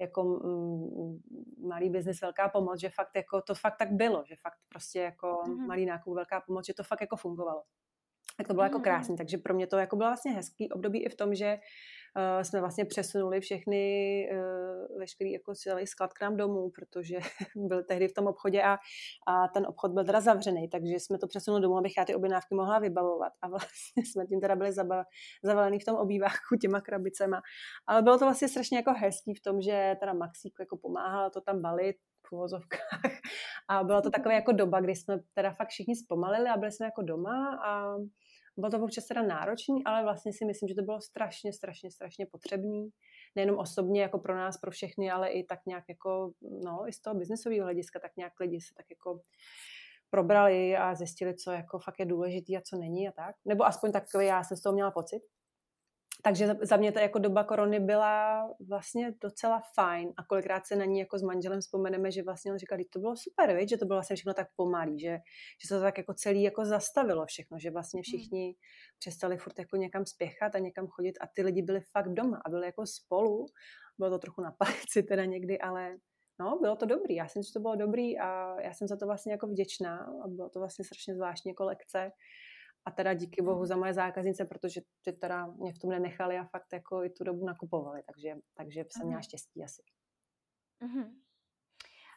[0.00, 1.18] jako mm,
[1.68, 5.26] malý biznis velká pomoc, že fakt jako to fakt tak bylo, že fakt prostě jako
[5.26, 5.66] mm-hmm.
[5.66, 7.62] malý nákup velká pomoc, že to fakt jako fungovalo.
[8.36, 8.66] Tak to bylo mm-hmm.
[8.66, 11.58] jako krásné, takže pro mě to jako bylo vlastně hezký období i v tom, že
[12.16, 17.18] uh, jsme vlastně přesunuli všechny, uh, veškerý jako celý sklad k nám domů, protože
[17.56, 18.78] byl tehdy v tom obchodě a,
[19.26, 22.54] a ten obchod byl teda zavřený, takže jsme to přesunuli domů, abych já ty objednávky
[22.54, 24.72] mohla vybavovat a vlastně jsme tím teda byli
[25.44, 27.40] zavalený v tom obýváku těma krabicema.
[27.86, 31.40] Ale bylo to vlastně strašně jako hezký v tom, že teda Maxík jako pomáhal to
[31.40, 31.96] tam balit.
[33.68, 36.86] A byla to taková jako doba, kdy jsme teda fakt všichni zpomalili a byli jsme
[36.86, 37.96] jako doma a
[38.60, 42.26] bylo to občas teda náročný, ale vlastně si myslím, že to bylo strašně, strašně, strašně
[42.26, 42.90] potřebný.
[43.36, 46.32] Nejenom osobně jako pro nás, pro všechny, ale i tak nějak jako,
[46.64, 49.20] no, i z toho biznesového hlediska, tak nějak lidi se tak jako
[50.10, 53.36] probrali a zjistili, co jako fakt je důležitý a co není a tak.
[53.44, 55.22] Nebo aspoň takový já jsem z toho měla pocit.
[56.22, 60.84] Takže za mě ta jako doba korony byla vlastně docela fajn a kolikrát se na
[60.84, 63.68] ní jako s manželem vzpomeneme, že vlastně on říkal, že to bylo super, viď?
[63.68, 65.18] že to bylo vlastně všechno tak pomalý, že,
[65.62, 68.02] že se to tak jako celý jako zastavilo všechno, že vlastně hmm.
[68.02, 68.54] všichni hmm.
[68.98, 72.50] přestali furt jako někam spěchat a někam chodit a ty lidi byli fakt doma a
[72.50, 73.46] byli jako spolu.
[73.98, 75.96] Bylo to trochu na palici teda někdy, ale
[76.40, 77.14] no, bylo to dobrý.
[77.14, 80.28] Já jsem, že to bylo dobrý a já jsem za to vlastně jako vděčná a
[80.28, 82.10] bylo to vlastně strašně zvláštní jako lekce
[82.90, 86.44] a teda díky bohu za moje zákaznice, protože ty teda mě v tom nenechali a
[86.44, 89.82] fakt jako i tu dobu nakupovali, takže, takže jsem měla štěstí asi.
[90.82, 91.14] Uh-huh.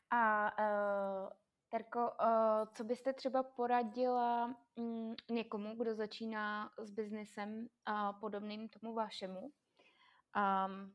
[0.10, 1.30] A uh,
[1.70, 8.94] Terko, uh, co byste třeba poradila um, někomu, kdo začíná s biznesem uh, podobným tomu
[8.94, 9.40] vašemu?
[9.42, 10.94] Um,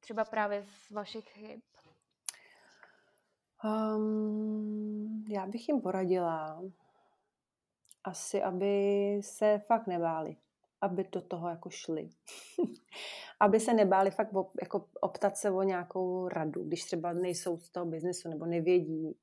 [0.00, 1.60] třeba právě z vašich chyb?
[3.64, 6.62] Um, já bych jim poradila,
[8.04, 10.36] asi, aby se fakt nebáli,
[10.80, 12.08] aby do toho jako šli.
[13.40, 17.70] aby se nebáli fakt op, jako optat se o nějakou radu, když třeba nejsou z
[17.70, 19.16] toho biznesu nebo nevědí,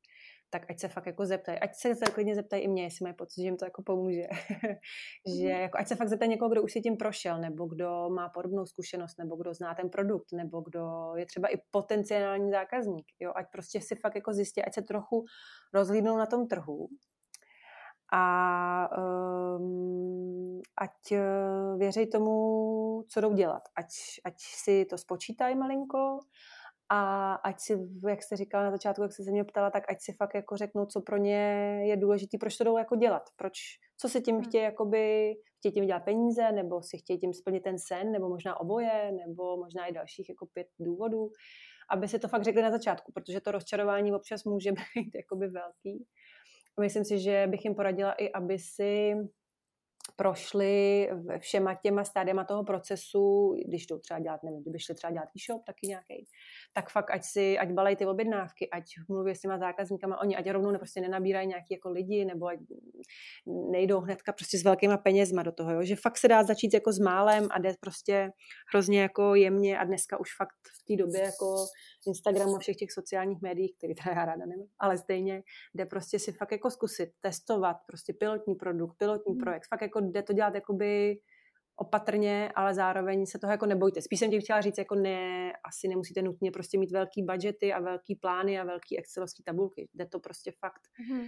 [0.49, 1.59] tak ať se fakt jako zeptají.
[1.59, 4.21] Ať se klidně zeptají i mě, jestli mají pocit, že jim to jako pomůže.
[5.39, 5.61] že mhm.
[5.61, 8.65] jako, ať se fakt zeptají někoho, kdo už si tím prošel, nebo kdo má podobnou
[8.65, 13.05] zkušenost, nebo kdo zná ten produkt, nebo kdo je třeba i potenciální zákazník.
[13.19, 13.31] Jo?
[13.35, 15.25] Ať prostě si fakt jako zjistí, ať se trochu
[15.73, 16.87] rozhlídnou na tom trhu
[18.13, 18.89] a
[19.57, 23.63] um, ať uh, věří tomu, co jdou dělat.
[23.75, 23.87] Ať,
[24.25, 26.19] ať si to spočítají malinko
[26.89, 27.77] a ať si,
[28.09, 30.57] jak jste říkala na začátku, jak jste se mě ptala, tak ať si fakt jako
[30.57, 31.39] řeknou, co pro ně
[31.83, 33.53] je důležité, proč to jdou jako dělat, proč,
[33.97, 34.43] co si tím hmm.
[34.43, 38.59] chtějí, jakoby, chtějí tím dělat peníze, nebo si chtějí tím splnit ten sen, nebo možná
[38.59, 41.31] oboje, nebo možná i dalších jako pět důvodů
[41.89, 46.05] aby si to fakt řekli na začátku, protože to rozčarování občas může být jakoby velký.
[46.79, 49.15] Myslím si, že bych jim poradila i, aby si
[50.15, 51.09] prošli
[51.39, 55.65] všema těma stádiama toho procesu, když jdou třeba dělat, nevím, kdyby šli třeba dělat e-shop
[55.65, 56.27] taky nějaký,
[56.73, 60.49] tak fakt ať si, ať balají ty objednávky, ať mluví s těma zákazníkama, oni ať
[60.49, 62.59] rovnou prostě nenabírají nějaký jako lidi, nebo ať
[63.71, 65.83] nejdou hnedka prostě s velkýma penězma do toho, jo?
[65.83, 68.31] že fakt se dá začít jako s málem a jde prostě
[68.73, 71.55] hrozně jako jemně a dneska už fakt v té době jako
[72.07, 75.43] Instagramu a všech těch sociálních médií, který teda já ráda nemám, ale stejně
[75.73, 79.39] jde prostě si fakt jako zkusit, testovat prostě pilotní produkt, pilotní mm.
[79.39, 81.19] projekt, fakt jako jde to dělat jakoby
[81.77, 84.01] opatrně, ale zároveň se toho jako nebojte.
[84.01, 87.79] Spíš jsem tím chtěla říct, jako ne, asi nemusíte nutně prostě mít velký budgety a
[87.79, 89.89] velký plány a velký excelovský tabulky.
[89.93, 91.27] Jde to prostě fakt, mm-hmm.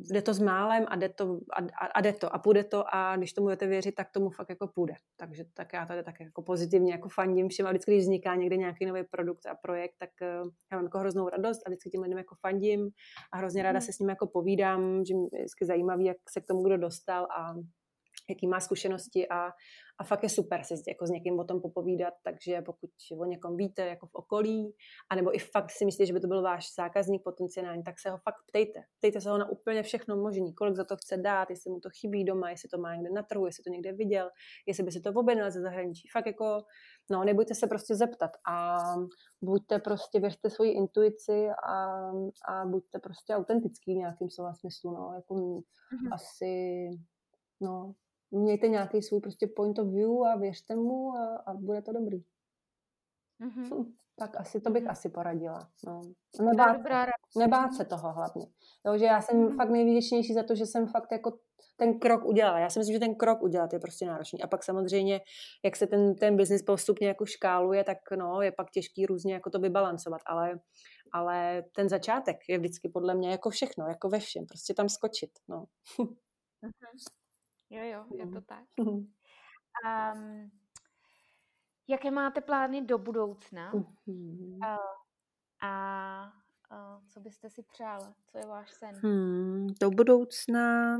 [0.00, 2.84] jde to s málem a jde to a, a, a jde to a půjde to
[2.94, 4.94] a když tomu budete věřit, tak tomu fakt jako půjde.
[5.16, 8.56] Takže tak já tady tak jako pozitivně jako fandím všem a vždycky, když vzniká někde
[8.56, 12.02] nějaký nový produkt a projekt, tak uh, já mám jako hroznou radost a vždycky tím
[12.02, 12.90] lidem jako fandím
[13.32, 13.86] a hrozně ráda mm-hmm.
[13.86, 17.24] se s nimi jako povídám, že je vždycky zajímavý, jak se k tomu kdo dostal
[17.24, 17.54] a
[18.28, 19.50] jaký má zkušenosti a,
[19.98, 23.56] a fakt je super si jako s někým o tom popovídat, takže pokud o někom
[23.56, 24.74] víte jako v okolí,
[25.10, 28.18] anebo i fakt si myslíte, že by to byl váš zákazník potenciální, tak se ho
[28.18, 28.80] fakt ptejte.
[28.98, 31.88] Ptejte se ho na úplně všechno možné, kolik za to chce dát, jestli mu to
[32.00, 34.30] chybí doma, jestli to má někde na trhu, jestli to někde viděl,
[34.66, 36.08] jestli by si to objednal ze zahraničí.
[36.12, 36.58] Fakt jako,
[37.10, 38.78] no, nebojte se prostě zeptat a
[39.42, 41.76] buďte prostě, věřte svoji intuici a,
[42.48, 46.14] a buďte prostě autentický v nějakým slova smyslu, no, jako mm-hmm.
[46.14, 46.54] asi,
[47.60, 47.94] no,
[48.30, 52.18] mějte nějaký svůj prostě point of view a věřte mu a, a bude to dobrý.
[53.40, 53.74] Mm-hmm.
[53.74, 54.90] Hm, tak asi to bych mm-hmm.
[54.90, 55.70] asi poradila.
[55.86, 56.02] No.
[56.40, 56.76] Nebát,
[57.38, 58.46] nebát se toho hlavně.
[58.86, 59.56] Jo, že já jsem mm-hmm.
[59.56, 61.38] fakt nejvděčnější za to, že jsem fakt jako
[61.76, 62.58] ten krok udělala.
[62.58, 64.42] Já si myslím, že ten krok udělat je prostě náročný.
[64.42, 65.20] A pak samozřejmě,
[65.64, 69.50] jak se ten, ten biznis postupně jako škáluje, tak no, je pak těžký různě jako
[69.50, 70.20] to vybalancovat.
[70.26, 70.60] Ale,
[71.12, 74.46] ale ten začátek je vždycky podle mě jako všechno, jako ve všem.
[74.46, 75.30] Prostě tam skočit.
[75.48, 75.64] No.
[75.98, 77.25] Mm-hmm.
[77.70, 78.64] Jo, jo, je to tak.
[78.78, 80.50] Um,
[81.88, 83.74] jaké máte plány do budoucna?
[83.74, 83.84] Uh,
[85.62, 86.32] a
[86.72, 88.14] uh, co byste si přála?
[88.26, 88.94] Co je váš sen?
[89.02, 90.96] Hmm, do budoucna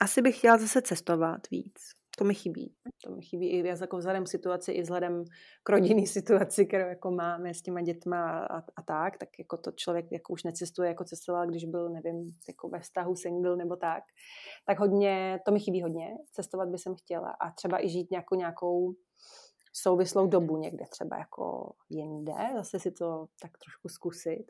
[0.00, 1.90] asi bych chtěla zase cestovat víc.
[2.18, 2.74] To mi chybí.
[3.04, 5.24] To mi chybí i jako vzhledem k situaci, i vzhledem
[5.62, 9.72] k rodinný situaci, kterou jako máme s těma dětma a, a tak, tak jako to
[9.72, 14.02] člověk jako už necestuje, jako cestoval, když byl, nevím, jako ve vztahu single nebo tak.
[14.66, 16.08] Tak hodně, to mi chybí hodně.
[16.32, 18.94] Cestovat by jsem chtěla a třeba i žít nějakou, nějakou
[19.72, 24.46] souvislou dobu někde třeba jako jinde, zase si to tak trošku zkusit.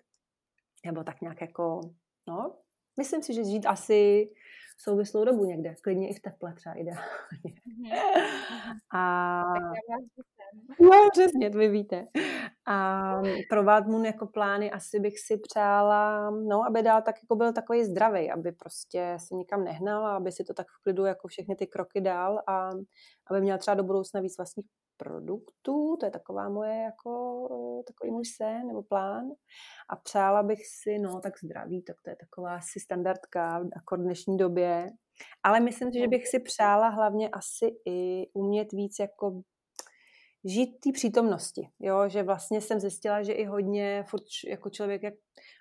[0.86, 1.80] Nebo tak nějak jako,
[2.28, 2.56] no,
[2.98, 4.30] myslím si, že žít asi
[4.80, 7.02] souvislou dobu někde, klidně i v teple třeba ideálně.
[7.66, 7.92] Mhm.
[8.94, 9.42] A...
[10.80, 12.06] No, přesně, to vy víte.
[12.66, 13.14] A
[13.50, 17.84] pro Vadmun jako plány asi bych si přála, no, aby dál tak jako byl takový
[17.84, 21.56] zdravý, aby prostě se nikam nehnal a aby si to tak v klidu jako všechny
[21.56, 22.70] ty kroky dál a
[23.30, 24.66] aby měl třeba do budoucna víc vlastních
[24.98, 29.24] produktů, to je taková moje jako, takový můj sen nebo plán.
[29.90, 33.98] A přála bych si, no tak zdraví, tak to je taková asi standardka jako v
[33.98, 34.90] dnešní době.
[35.42, 39.42] Ale myslím si, že bych si přála hlavně asi i umět víc jako
[40.44, 45.14] žít té přítomnosti, jo, že vlastně jsem zjistila, že i hodně furt jako člověk jak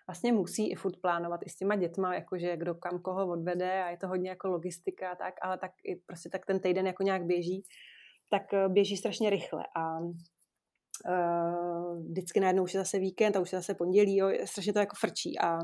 [0.08, 3.90] vlastně musí i furt plánovat i s těma dětma, jakože kdo kam koho odvede a
[3.90, 7.04] je to hodně jako logistika a tak, ale tak i prostě tak ten týden jako
[7.04, 7.64] nějak běží
[8.30, 10.12] tak eh, běží strašně rychle a uh,
[12.10, 14.96] vždycky najednou už je zase víkend a už je zase pondělí, jo, strašně to jako
[15.00, 15.60] frčí a,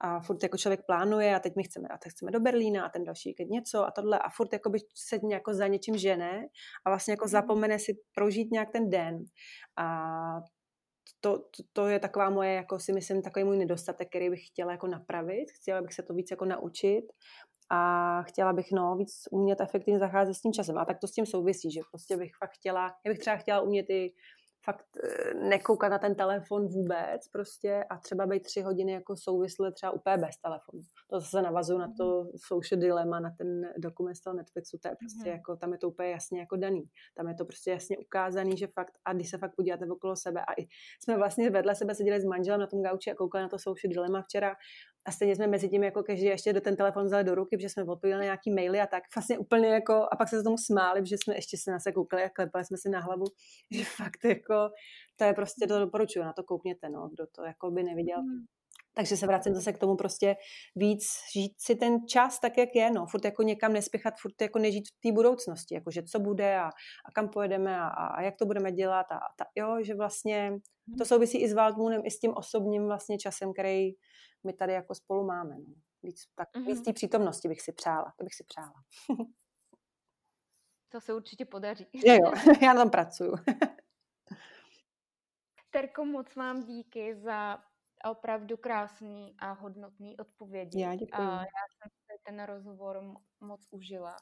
[0.00, 2.88] a furt jako člověk plánuje a teď my chceme, a teď chceme do Berlína a
[2.88, 6.46] ten další víkend něco a tohle a furt jako by se jako za něčím žene
[6.86, 7.30] a vlastně jako mhm.
[7.30, 9.24] zapomene si prožít nějak ten den
[9.76, 9.86] a
[11.20, 14.72] to, to, to je taková moje, jako si myslím, takový můj nedostatek, který bych chtěla
[14.72, 17.02] jako napravit, chtěla bych se to víc jako naučit
[17.70, 20.78] a chtěla bych no, víc umět efektivně zacházet s tím časem.
[20.78, 23.60] A tak to s tím souvisí, že prostě bych fakt chtěla, já bych třeba chtěla
[23.60, 24.12] umět i
[24.64, 29.72] fakt eh, nekoukat na ten telefon vůbec prostě a třeba být tři hodiny jako souvisle
[29.72, 30.82] třeba úplně bez telefonu.
[31.10, 32.30] To zase navazuju na to mhm.
[32.46, 35.36] social dilema, na ten dokument z toho Netflixu, to je prostě mm.
[35.36, 36.84] jako, tam je to úplně jasně jako daný.
[37.16, 40.40] Tam je to prostě jasně ukázaný, že fakt, a když se fakt podíváte okolo sebe
[40.40, 40.66] a i
[41.02, 43.88] jsme vlastně vedle sebe seděli s manželem na tom gauči a koukali na to social
[43.88, 44.54] dilema včera
[45.06, 47.68] a stejně jsme mezi tím jako každý ještě do ten telefon vzali do ruky, protože
[47.68, 51.06] jsme odpověděli na nějaký maily a tak vlastně úplně jako, a pak se tomu smáli,
[51.06, 53.24] že jsme ještě se na se koukali a klepali jsme si na hlavu,
[53.70, 54.70] že fakt jako,
[55.16, 58.22] to je prostě, to doporučuju, na to koukněte, no, kdo to jako by neviděl.
[58.94, 60.36] Takže se vracím zase k tomu prostě
[60.76, 64.58] víc žít si ten čas tak, jak je, no, furt jako někam nespěchat, furt jako
[64.58, 66.66] nežít v té budoucnosti, jako že co bude a,
[67.04, 70.52] a kam pojedeme a, a, jak to budeme dělat a, a ta, jo, že vlastně
[70.98, 73.90] to souvisí i s Waldmoonem, i s tím osobním vlastně časem, který
[74.46, 75.54] my tady jako spolu máme.
[75.58, 75.74] No.
[76.02, 76.66] Víc, tak, mm-hmm.
[76.66, 78.74] víc té přítomnosti bych si přála, to bych si přála.
[80.88, 81.86] to se určitě podaří.
[82.06, 83.34] Jo, jo, já na tom pracuju.
[85.70, 87.58] Terko, moc vám díky za
[88.10, 90.80] opravdu krásný a hodnotný odpovědi.
[90.80, 91.22] Já děkuji.
[91.22, 93.00] A já jsem si ten rozhovor
[93.40, 94.16] moc užila.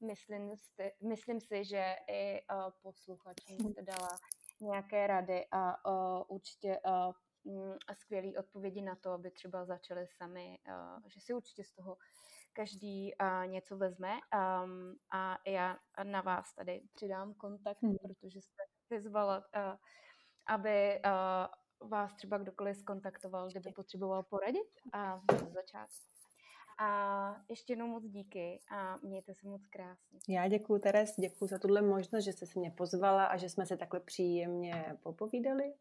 [0.00, 4.08] Myslím si, myslím si že i uh, posluchačům jste dala
[4.60, 7.12] nějaké rady a uh, určitě uh,
[7.94, 10.58] skvělé odpovědi na to, aby třeba začali sami,
[11.06, 11.96] že si určitě z toho
[12.52, 13.12] každý
[13.46, 14.12] něco vezme
[15.12, 17.96] a já na vás tady přidám kontakt, hmm.
[17.98, 19.44] protože jste vyzvala,
[20.46, 21.00] aby
[21.80, 25.96] vás třeba kdokoliv skontaktoval, kdyby potřeboval poradit a z začátku.
[26.80, 30.18] A ještě jednou moc díky a mějte se moc krásně.
[30.28, 33.66] Já děkuji, Teres, děkuji za tuhle možnost, že jste se mě pozvala a že jsme
[33.66, 35.74] se takhle příjemně popovídali.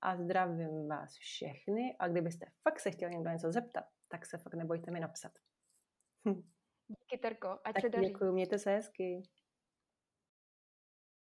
[0.00, 4.54] A zdravím vás všechny a kdybyste fakt se chtěli někdo něco zeptat, tak se fakt
[4.54, 5.32] nebojte mi napsat.
[6.88, 8.06] Díky, Terko, ať tak se daří.
[8.06, 9.22] Děkuji, mějte se hezky.